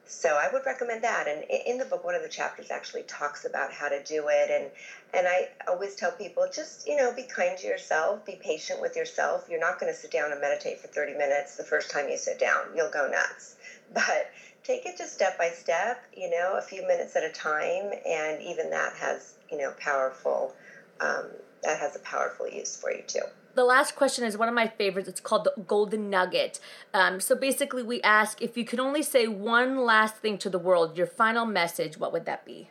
So 0.06 0.30
I 0.30 0.52
would 0.52 0.66
recommend 0.66 1.04
that. 1.04 1.28
And 1.28 1.44
in 1.68 1.78
the 1.78 1.86
book, 1.86 2.04
one 2.04 2.16
of 2.16 2.24
the 2.24 2.30
chapters 2.30 2.72
actually 2.72 3.04
talks 3.04 3.46
about 3.46 3.72
how 3.72 3.90
to 3.90 4.02
do 4.02 4.28
it. 4.30 4.50
And 4.50 4.72
and 5.14 5.28
I 5.28 5.50
always 5.68 5.96
tell 5.96 6.12
people, 6.12 6.48
just 6.52 6.88
you 6.88 6.96
know, 6.96 7.14
be 7.14 7.24
kind 7.24 7.56
to 7.60 7.68
yourself, 7.68 8.26
be 8.26 8.36
patient 8.36 8.82
with 8.82 8.96
yourself. 8.96 9.46
You're 9.48 9.60
not 9.60 9.80
going 9.80 9.94
to 9.94 9.98
sit 9.98 10.10
down 10.10 10.32
and 10.32 10.42
meditate 10.42 10.80
for 10.80 10.88
30 10.88 11.14
minutes 11.14 11.58
the 11.58 11.64
first 11.64 11.92
time 11.92 12.10
you 12.10 12.18
sit 12.18 12.40
down. 12.40 12.76
You'll 12.76 12.90
go 12.90 13.08
nuts. 13.08 13.56
But 13.94 14.30
take 14.64 14.86
it 14.86 14.98
just 14.98 15.14
step 15.14 15.38
by 15.38 15.50
step. 15.50 16.04
You 16.16 16.30
know, 16.30 16.56
a 16.58 16.62
few 16.62 16.86
minutes 16.88 17.16
at 17.16 17.24
a 17.24 17.30
time, 17.30 17.92
and 18.06 18.42
even 18.42 18.72
that 18.72 18.94
has 18.94 19.36
you 19.52 19.58
know 19.58 19.72
powerful. 19.80 20.54
Um, 21.00 21.26
that 21.64 21.78
has 21.80 21.96
a 21.96 22.00
powerful 22.00 22.48
use 22.48 22.76
for 22.76 22.92
you 22.92 23.04
too 23.08 23.22
the 23.60 23.66
last 23.66 23.94
question 23.94 24.24
is 24.24 24.38
one 24.38 24.48
of 24.48 24.56
my 24.56 24.68
favorites. 24.68 25.10
It's 25.10 25.20
called 25.20 25.44
the 25.44 25.62
Golden 25.64 26.10
Nugget. 26.10 26.62
Um, 26.94 27.20
so 27.20 27.36
basically, 27.36 27.84
we 27.84 28.02
ask 28.04 28.42
if 28.42 28.56
you 28.56 28.64
could 28.64 28.80
only 28.80 29.04
say 29.04 29.28
one 29.28 29.84
last 29.84 30.16
thing 30.16 30.38
to 30.38 30.50
the 30.50 30.58
world, 30.58 30.98
your 30.98 31.06
final 31.06 31.46
message, 31.46 31.98
what 31.98 32.14
would 32.14 32.24
that 32.24 32.46
be? 32.46 32.70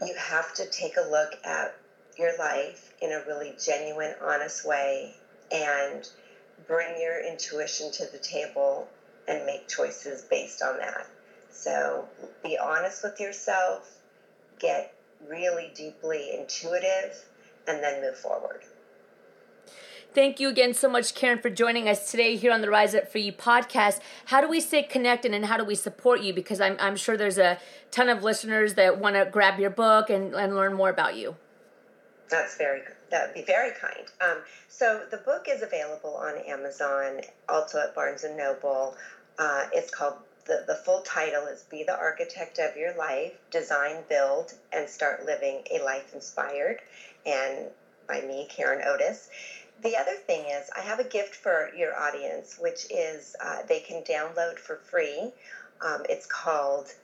You 0.00 0.14
have 0.16 0.54
to 0.54 0.70
take 0.70 0.92
a 0.96 1.10
look 1.10 1.32
at 1.44 1.74
your 2.16 2.38
life 2.38 2.94
in 3.02 3.10
a 3.10 3.24
really 3.26 3.56
genuine, 3.60 4.14
honest 4.22 4.64
way 4.64 5.16
and 5.50 6.08
bring 6.68 7.00
your 7.00 7.26
intuition 7.26 7.90
to 7.90 8.06
the 8.12 8.18
table 8.18 8.86
and 9.26 9.44
make 9.46 9.66
choices 9.66 10.22
based 10.22 10.62
on 10.62 10.78
that. 10.78 11.08
So 11.50 12.06
be 12.44 12.56
honest 12.56 13.02
with 13.02 13.18
yourself, 13.18 13.98
get 14.60 14.94
really 15.28 15.72
deeply 15.74 16.30
intuitive 16.38 17.20
and 17.66 17.82
then 17.82 18.00
move 18.00 18.16
forward. 18.16 18.62
Thank 20.14 20.38
you 20.38 20.48
again 20.48 20.74
so 20.74 20.88
much, 20.88 21.16
Karen, 21.16 21.40
for 21.40 21.50
joining 21.50 21.88
us 21.88 22.08
today 22.08 22.36
here 22.36 22.52
on 22.52 22.60
the 22.60 22.70
Rise 22.70 22.94
Up 22.94 23.10
For 23.10 23.18
You 23.18 23.32
podcast. 23.32 23.98
How 24.26 24.40
do 24.40 24.48
we 24.48 24.60
stay 24.60 24.84
connected 24.84 25.34
and 25.34 25.46
how 25.46 25.56
do 25.56 25.64
we 25.64 25.74
support 25.74 26.20
you? 26.20 26.32
Because 26.32 26.60
I'm, 26.60 26.76
I'm 26.78 26.94
sure 26.94 27.16
there's 27.16 27.36
a 27.36 27.58
ton 27.90 28.08
of 28.08 28.22
listeners 28.22 28.74
that 28.74 29.00
want 29.00 29.16
to 29.16 29.28
grab 29.28 29.58
your 29.58 29.70
book 29.70 30.10
and, 30.10 30.32
and 30.32 30.54
learn 30.54 30.74
more 30.74 30.88
about 30.88 31.16
you. 31.16 31.34
That's 32.30 32.56
very 32.56 32.82
that 33.10 33.26
would 33.26 33.34
be 33.34 33.42
very 33.42 33.72
kind. 33.72 34.06
Um, 34.20 34.38
so 34.68 35.02
the 35.10 35.16
book 35.18 35.46
is 35.48 35.62
available 35.62 36.16
on 36.16 36.38
Amazon, 36.46 37.20
also 37.48 37.80
at 37.80 37.94
Barnes 37.96 38.22
and 38.22 38.36
Noble. 38.36 38.96
Uh, 39.36 39.64
it's 39.72 39.90
called 39.90 40.14
the, 40.46 40.64
the 40.66 40.74
full 40.76 41.00
title 41.02 41.46
is 41.46 41.62
Be 41.62 41.82
the 41.82 41.96
Architect 41.96 42.58
of 42.58 42.76
Your 42.76 42.96
Life, 42.96 43.32
Design, 43.50 43.96
Build, 44.08 44.54
and 44.72 44.88
Start 44.88 45.24
Living 45.26 45.62
a 45.72 45.82
Life 45.82 46.14
Inspired 46.14 46.80
and 47.26 47.70
by 48.06 48.20
me, 48.20 48.46
Karen 48.48 48.86
Otis. 48.86 49.28
The 49.82 49.96
other 49.96 50.14
thing 50.14 50.46
is, 50.46 50.70
I 50.76 50.80
have 50.80 51.00
a 51.00 51.04
gift 51.04 51.34
for 51.34 51.70
your 51.76 51.98
audience, 51.98 52.56
which 52.58 52.86
is 52.90 53.34
uh, 53.40 53.62
they 53.68 53.80
can 53.80 54.02
download 54.02 54.58
for 54.58 54.76
free. 54.76 55.32
Um, 55.80 56.02
it's 56.08 56.26
called 56.26 56.94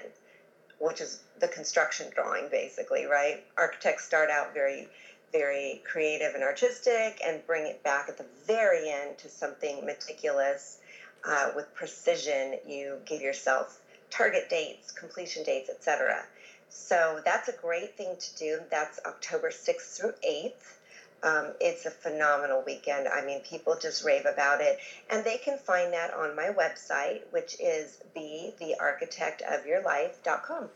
which 0.78 1.00
is 1.00 1.20
the 1.40 1.48
construction 1.48 2.10
drawing, 2.14 2.48
basically, 2.50 3.04
right? 3.06 3.44
Architects 3.56 4.04
start 4.04 4.30
out 4.30 4.54
very 4.54 4.88
very 5.32 5.80
creative 5.90 6.34
and 6.34 6.44
artistic 6.44 7.18
and 7.24 7.46
bring 7.46 7.66
it 7.66 7.82
back 7.82 8.06
at 8.06 8.18
the 8.18 8.26
very 8.46 8.90
end 8.90 9.16
to 9.16 9.30
something 9.30 9.82
meticulous 9.86 10.76
uh, 11.24 11.50
with 11.56 11.72
precision. 11.74 12.56
You 12.68 12.98
give 13.06 13.22
yourself 13.22 13.80
target 14.10 14.50
dates 14.50 14.90
completion 14.92 15.42
dates 15.42 15.70
etc 15.70 16.22
so 16.68 17.20
that's 17.24 17.48
a 17.48 17.52
great 17.52 17.96
thing 17.96 18.16
to 18.18 18.36
do. 18.36 18.60
That's 18.70 18.98
october 19.04 19.50
6th 19.50 19.96
through 19.96 20.14
8th 20.26 20.78
um, 21.22 21.52
it's 21.60 21.86
a 21.86 21.90
phenomenal 21.90 22.64
weekend. 22.66 23.06
I 23.06 23.24
mean, 23.24 23.38
people 23.40 23.76
just 23.80 24.04
rave 24.04 24.26
about 24.26 24.60
it. 24.60 24.80
And 25.10 25.24
they 25.24 25.38
can 25.38 25.56
find 25.58 25.92
that 25.92 26.12
on 26.14 26.34
my 26.34 26.50
website, 26.50 27.20
which 27.30 27.54
is 27.60 28.02
bethearchitectofyourlife.com. 28.16 30.70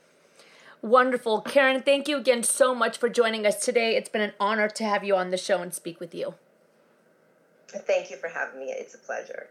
Wonderful. 0.83 1.41
Karen, 1.41 1.81
thank 1.83 2.07
you 2.07 2.19
again 2.19 2.45
so 2.45 2.75
much 2.75 2.99
for 2.99 3.09
joining 3.09 3.47
us 3.47 3.65
today. 3.65 3.97
It's 3.97 4.09
been 4.09 4.23
an 4.23 4.35
honor 4.39 4.69
to 4.69 4.85
have 4.85 5.03
you 5.03 5.17
on 5.17 5.31
the 5.31 5.37
show 5.37 5.61
and 5.63 5.75
speak 5.75 5.99
with 5.99 6.15
you. 6.15 6.35
Thank 7.69 8.11
you 8.11 8.17
for 8.17 8.29
having 8.29 8.61
me. 8.61 8.67
It's 8.67 8.95
a 8.95 8.99
pleasure. 8.99 9.49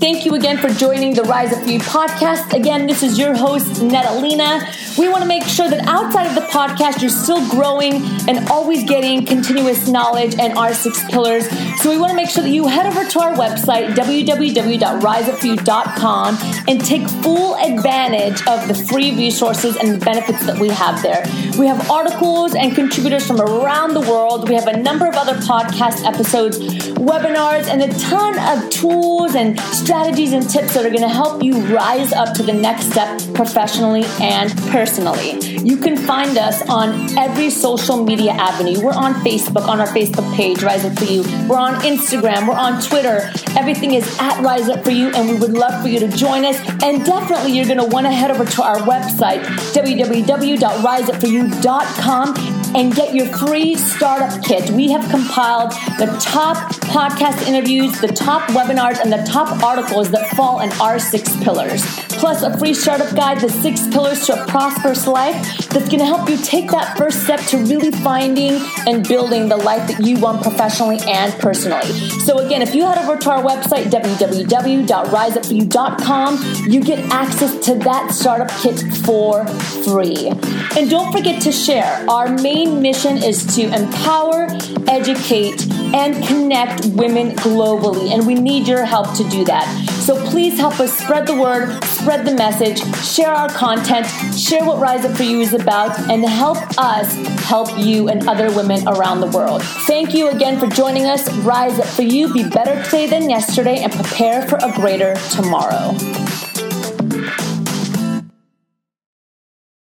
Thank 0.00 0.24
you 0.24 0.34
again 0.34 0.56
for 0.56 0.70
joining 0.70 1.12
the 1.12 1.24
Rise 1.24 1.54
of 1.54 1.68
You 1.68 1.78
podcast. 1.78 2.54
Again, 2.54 2.86
this 2.86 3.02
is 3.02 3.18
your 3.18 3.36
host, 3.36 3.82
Netalina. 3.82 4.64
We 4.96 5.10
want 5.10 5.20
to 5.20 5.28
make 5.28 5.42
sure 5.42 5.68
that 5.68 5.86
outside 5.86 6.26
of 6.26 6.34
the 6.34 6.40
podcast, 6.40 7.02
you're 7.02 7.10
still 7.10 7.46
growing 7.50 7.96
and 8.26 8.48
always 8.48 8.82
getting 8.84 9.26
continuous 9.26 9.88
knowledge 9.88 10.36
and 10.38 10.56
our 10.56 10.72
six 10.72 11.04
pillars. 11.10 11.46
So 11.82 11.90
we 11.90 11.98
want 11.98 12.12
to 12.12 12.16
make 12.16 12.30
sure 12.30 12.42
that 12.42 12.48
you 12.48 12.66
head 12.66 12.86
over 12.86 13.04
to 13.04 13.20
our 13.20 13.34
website, 13.34 13.94
www.riseupforyou.com, 13.94 16.38
and 16.66 16.80
take 16.82 17.06
full 17.22 17.56
advantage 17.56 18.40
of 18.46 18.68
the 18.68 18.74
free 18.88 19.14
resources 19.14 19.76
and 19.76 20.00
the 20.00 20.02
benefits 20.02 20.46
that 20.46 20.58
we 20.58 20.68
have 20.68 21.02
there. 21.02 21.22
We 21.58 21.66
have 21.66 21.90
articles 21.90 22.54
and 22.54 22.74
contributors 22.74 23.26
from 23.26 23.42
around 23.42 23.92
the 23.92 24.00
world. 24.00 24.48
We 24.48 24.54
have 24.54 24.66
a 24.66 24.78
number 24.78 25.06
of 25.06 25.16
other 25.16 25.34
podcast 25.34 26.04
episodes, 26.04 26.58
webinars, 27.00 27.66
and 27.66 27.82
a 27.82 27.88
ton 27.98 28.38
of 28.38 28.70
tools 28.70 29.34
and 29.34 29.58
strategies 29.60 30.32
and 30.32 30.48
tips 30.48 30.74
that 30.74 30.84
are 30.84 30.90
going 30.90 31.00
to 31.00 31.08
help 31.08 31.42
you 31.42 31.54
rise 31.74 32.12
up 32.12 32.34
to 32.34 32.42
the 32.42 32.52
next 32.52 32.90
step 32.90 33.18
professionally 33.34 34.04
and 34.20 34.54
personally. 34.68 35.40
You 35.66 35.78
can 35.78 35.96
find 35.96 36.36
us 36.36 36.60
on 36.68 37.16
every 37.18 37.48
social 37.50 38.04
media 38.04 38.32
avenue. 38.32 38.82
We're 38.82 38.92
on 38.92 39.14
Facebook, 39.14 39.66
on 39.66 39.80
our 39.80 39.88
Facebook 39.88 40.30
page, 40.36 40.62
Rise 40.62 40.84
Up 40.84 40.98
For 40.98 41.06
You. 41.06 41.22
We're 41.48 41.58
on 41.58 41.74
Instagram, 41.82 42.46
we're 42.46 42.52
on 42.54 42.82
Twitter. 42.82 43.32
Everything 43.58 43.94
is 43.94 44.06
at 44.20 44.40
Rise 44.42 44.68
Up 44.68 44.84
For 44.84 44.90
You, 44.90 45.08
and 45.14 45.26
we 45.28 45.36
would 45.36 45.54
love 45.54 45.80
for 45.82 45.88
you 45.88 45.98
to 46.00 46.08
join 46.08 46.44
us. 46.44 46.58
And 46.82 47.02
definitely, 47.04 47.52
you're 47.52 47.66
going 47.66 47.78
to 47.78 47.86
want 47.86 48.04
to 48.06 48.12
head 48.12 48.30
over 48.30 48.44
to 48.44 48.62
our 48.62 48.76
website, 48.78 49.42
www.riseupforyou.com 49.72 52.59
and 52.74 52.94
get 52.94 53.14
your 53.14 53.26
free 53.26 53.74
startup 53.74 54.42
kit. 54.44 54.70
We 54.70 54.90
have 54.92 55.08
compiled 55.10 55.72
the 55.98 56.16
top 56.20 56.56
podcast 56.84 57.46
interviews, 57.46 58.00
the 58.00 58.08
top 58.08 58.48
webinars, 58.50 59.00
and 59.00 59.12
the 59.12 59.22
top 59.30 59.62
articles 59.62 60.10
that 60.10 60.30
fall 60.36 60.60
in 60.60 60.70
our 60.80 60.98
six 60.98 61.34
pillars. 61.42 62.09
Plus, 62.20 62.42
a 62.42 62.56
free 62.58 62.74
startup 62.74 63.12
guide, 63.16 63.40
The 63.40 63.48
Six 63.48 63.88
Pillars 63.88 64.26
to 64.26 64.40
a 64.40 64.46
Prosperous 64.46 65.08
Life, 65.08 65.34
that's 65.70 65.88
going 65.88 66.00
to 66.00 66.04
help 66.04 66.28
you 66.28 66.36
take 66.36 66.70
that 66.70 66.96
first 66.96 67.24
step 67.24 67.40
to 67.46 67.56
really 67.58 67.90
finding 67.90 68.60
and 68.86 69.08
building 69.08 69.48
the 69.48 69.56
life 69.56 69.88
that 69.88 69.98
you 70.06 70.20
want 70.20 70.42
professionally 70.42 71.00
and 71.08 71.32
personally. 71.40 71.90
So, 72.26 72.38
again, 72.38 72.62
if 72.62 72.72
you 72.74 72.84
head 72.84 72.98
over 72.98 73.16
to 73.16 73.30
our 73.30 73.42
website, 73.42 73.86
www.riseupforyou.com, 73.86 76.70
you 76.70 76.80
get 76.82 76.98
access 77.10 77.58
to 77.66 77.74
that 77.80 78.12
startup 78.12 78.50
kit 78.60 78.78
for 79.04 79.44
free. 79.84 80.30
And 80.76 80.90
don't 80.90 81.10
forget 81.10 81.42
to 81.42 81.50
share 81.50 82.04
our 82.08 82.28
main 82.28 82.60
main 82.60 82.82
mission 82.82 83.16
is 83.16 83.46
to 83.56 83.62
empower, 83.74 84.46
educate, 84.88 85.66
and 85.94 86.22
connect 86.26 86.84
women 86.86 87.30
globally. 87.36 88.12
And 88.12 88.26
we 88.26 88.34
need 88.34 88.68
your 88.68 88.84
help 88.84 89.14
to 89.16 89.24
do 89.30 89.44
that. 89.44 89.66
So 90.06 90.14
please 90.26 90.58
help 90.58 90.78
us 90.80 90.92
spread 90.98 91.26
the 91.26 91.36
word, 91.36 91.82
spread 92.10 92.26
the 92.26 92.34
message, 92.34 92.82
share 93.06 93.30
our 93.30 93.48
content, 93.48 94.04
share 94.36 94.64
what 94.64 94.80
Rise 94.80 95.04
Up 95.04 95.16
For 95.16 95.22
You 95.22 95.38
is 95.42 95.54
about, 95.54 95.96
and 96.10 96.24
help 96.24 96.58
us 96.76 97.14
help 97.44 97.68
you 97.78 98.08
and 98.08 98.28
other 98.28 98.52
women 98.52 98.82
around 98.88 99.20
the 99.20 99.28
world. 99.28 99.62
Thank 99.62 100.12
you 100.12 100.28
again 100.28 100.58
for 100.58 100.66
joining 100.66 101.06
us. 101.06 101.32
Rise 101.44 101.78
Up 101.78 101.86
For 101.86 102.02
You. 102.02 102.34
Be 102.34 102.48
better 102.48 102.82
today 102.82 103.06
than 103.06 103.30
yesterday 103.30 103.76
and 103.84 103.92
prepare 103.92 104.42
for 104.48 104.56
a 104.56 104.72
greater 104.74 105.14
tomorrow. 105.30 105.94